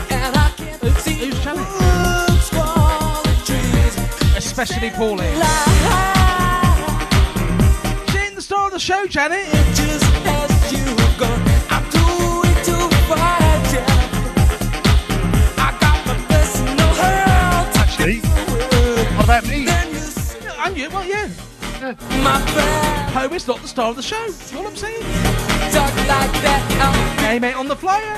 [0.81, 1.67] Who's, who's Janet?
[4.37, 6.20] Especially Pauline.
[8.81, 9.45] Show, Janet.
[17.75, 18.19] Actually,
[19.15, 19.67] what about me?
[19.69, 21.29] And you, well, yeah.
[22.23, 24.25] My friend Home is not the star of the show.
[24.25, 25.03] That's all I'm saying.
[27.21, 28.17] Name it on the flyer.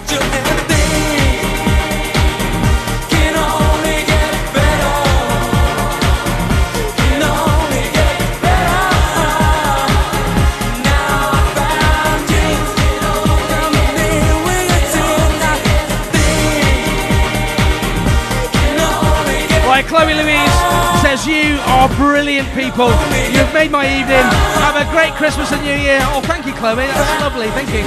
[19.73, 22.89] Right, Chloe Louise says you are brilliant people.
[23.33, 24.21] You've made my evening.
[24.61, 25.97] Have a great Christmas and New Year.
[26.11, 26.75] Oh, thank you, Chloe.
[26.75, 27.47] That's lovely.
[27.47, 27.81] Thank you.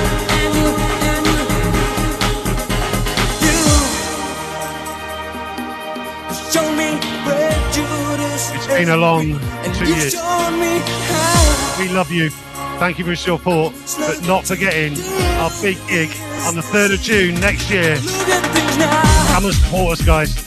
[8.56, 9.38] It's been a long
[9.72, 10.16] two years.
[11.78, 12.30] We love you.
[12.80, 14.98] Thank you for your support, but not forgetting
[15.38, 16.10] our big gig
[16.48, 17.94] on the 3rd of June next year.
[19.28, 20.46] Come and support us, guys.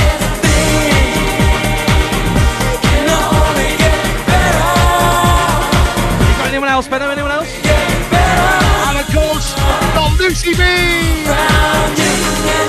[10.53, 10.63] got B.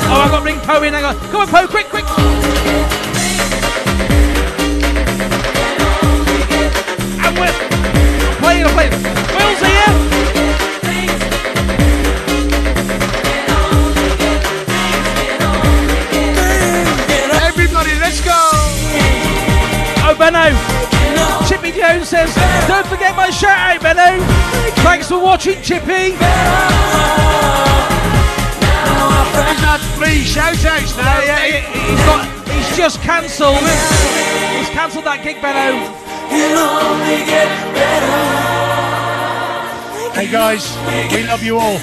[0.09, 0.93] Oh, I've got to Poe in.
[0.95, 1.17] Hang on.
[1.31, 2.05] Come on, Poe, quick, quick.
[7.25, 7.53] And we're
[8.41, 8.93] playing, I'm playing.
[8.93, 9.93] Will's here.
[17.43, 18.39] Everybody, let's go.
[20.05, 20.53] Oh, Benno.
[21.49, 22.35] Chippy Jones says,
[23.03, 24.25] don't my shout out, Benno.
[24.83, 26.13] Thanks for watching, Chippy.
[29.63, 31.21] That Please shout outs now.
[31.21, 32.49] Yeah, yeah, he- he's got.
[32.49, 33.59] He's just cancelled.
[33.59, 35.79] He's cancelled that gig, Benno.
[40.15, 40.77] Hey guys,
[41.13, 41.79] we love you all.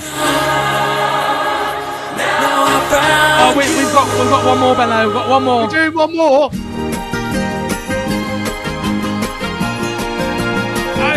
[3.41, 5.05] Oh, we, we've got we've got one more, Benno.
[5.05, 5.67] We've got one more.
[5.67, 6.49] We do one more.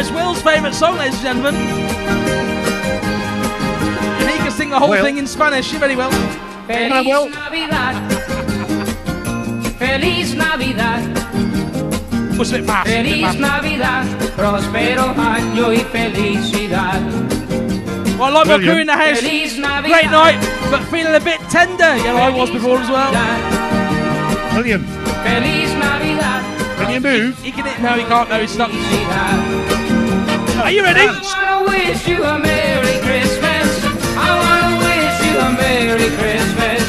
[0.02, 1.54] It's Will's favourite song, ladies and gentlemen.
[4.18, 5.04] And he can sing the whole Will.
[5.04, 5.72] thing in Spanish.
[5.72, 6.10] You very well.
[6.66, 7.28] Hello, Will.
[7.30, 8.12] Navidad.
[9.78, 11.06] Feliz Navidad.
[12.36, 12.88] Was a bit fast.
[12.88, 13.38] a bit Feliz fast.
[13.38, 14.06] Navidad.
[14.34, 17.00] Prospero año y felicidad.
[18.18, 19.20] Well, I like my crew in the house.
[19.20, 20.00] Feliz Navidad.
[20.00, 20.40] Great night,
[20.72, 21.94] but feeling a bit tender.
[22.02, 23.12] Yeah, I was before as well.
[24.56, 24.82] William,
[25.22, 26.42] Feliz Navidad.
[26.76, 27.38] can you move?
[27.40, 27.80] He can.
[27.80, 28.28] No, he can't.
[28.28, 29.71] No, he's stuck.
[30.62, 31.00] Are you ready?
[31.00, 33.66] I wanna wish you a Merry Christmas.
[34.14, 36.82] I wanna wish you a Merry Christmas.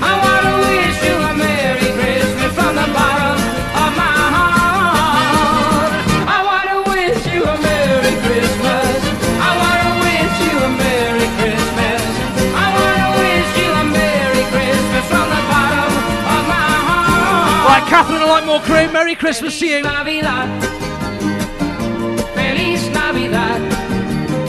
[0.00, 3.36] I wanna wish you a Merry Christmas from the bottom
[3.84, 5.92] of my heart.
[6.24, 8.96] I wanna wish you a Merry Christmas.
[9.44, 12.00] I wanna wish you a Merry Christmas.
[12.56, 15.92] I wanna wish you a Merry Christmas from the bottom
[16.32, 17.68] of my heart.
[17.76, 18.88] Right, Catherine, I like more crew.
[18.88, 19.84] Merry Christmas to you.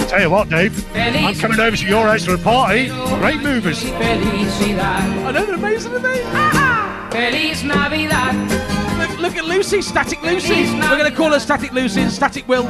[0.10, 2.88] Tell you what, Dave, I'm coming over to your house for a party.
[3.20, 3.86] Great movers.
[3.86, 6.24] I know they're amazing, aren't they?
[7.12, 8.36] Feliz Navidad.
[8.98, 10.64] Look, look at Lucy, Static Lucy.
[10.80, 12.66] We're going to call her Static Lucy and Static Will.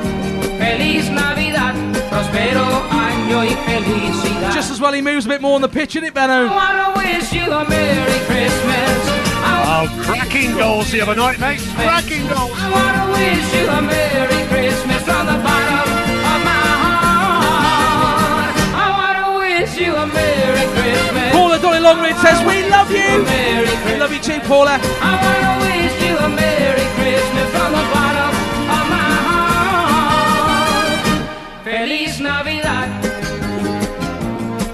[0.59, 1.75] Feliz Navidad.
[2.09, 4.53] Prospero año y felicidad.
[4.53, 6.45] Just as well he moves a bit more on the pitch, innit, Benno?
[6.45, 8.99] I wanna wish you a Merry Christmas.
[9.71, 11.61] Oh, cracking goals the other night, mate.
[11.75, 12.51] Cracking goals.
[12.53, 15.88] I wanna wish you a Merry Christmas from the bottom
[19.79, 21.31] you a Merry Christmas.
[21.31, 23.23] Paula Dolly Longreed says, We love you.
[23.23, 24.77] Merry We love you too, Paula.
[25.01, 28.31] I wanna wish you a Merry Christmas from the bottom
[28.75, 30.99] of my heart.
[31.63, 32.89] Feliz Navidad.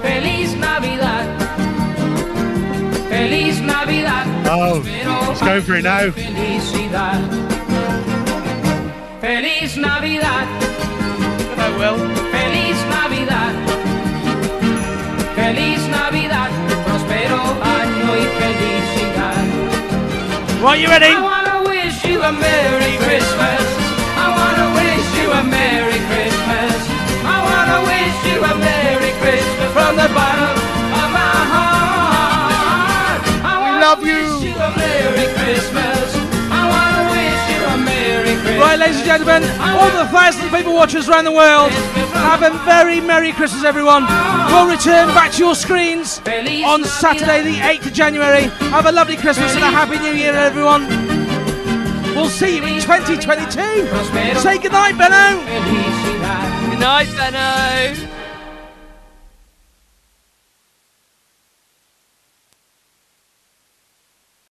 [0.02, 1.26] Feliz Navidad.
[3.10, 4.28] Feliz Navidad.
[4.48, 4.82] Oh,
[5.28, 6.10] let's go for it now.
[6.10, 7.22] Felicidad.
[9.22, 10.48] Feliz Navidad.
[11.58, 12.25] Hello, Will.
[20.66, 21.06] Right, you ready?
[21.06, 23.66] I wanna wish you a Merry Christmas.
[24.18, 26.76] I wanna wish you a Merry Christmas.
[27.24, 30.58] I wanna wish you a Merry Christmas from the bottom
[31.02, 33.22] of my heart.
[33.46, 34.24] I wanna love you.
[34.26, 36.25] wish you a Merry Christmas.
[38.76, 41.72] Right, ladies and gentlemen, all the thousands of people watching around the world,
[42.12, 44.04] have a very Merry Christmas, everyone.
[44.48, 46.20] We'll return back to your screens
[46.66, 48.44] on Saturday, the 8th of January.
[48.72, 50.90] Have a lovely Christmas and a Happy New Year, everyone.
[52.16, 54.40] We'll see you in 2022.
[54.42, 55.40] Say goodnight, Benno.
[55.46, 56.70] Felicidad.
[56.72, 58.15] Good night, Benno.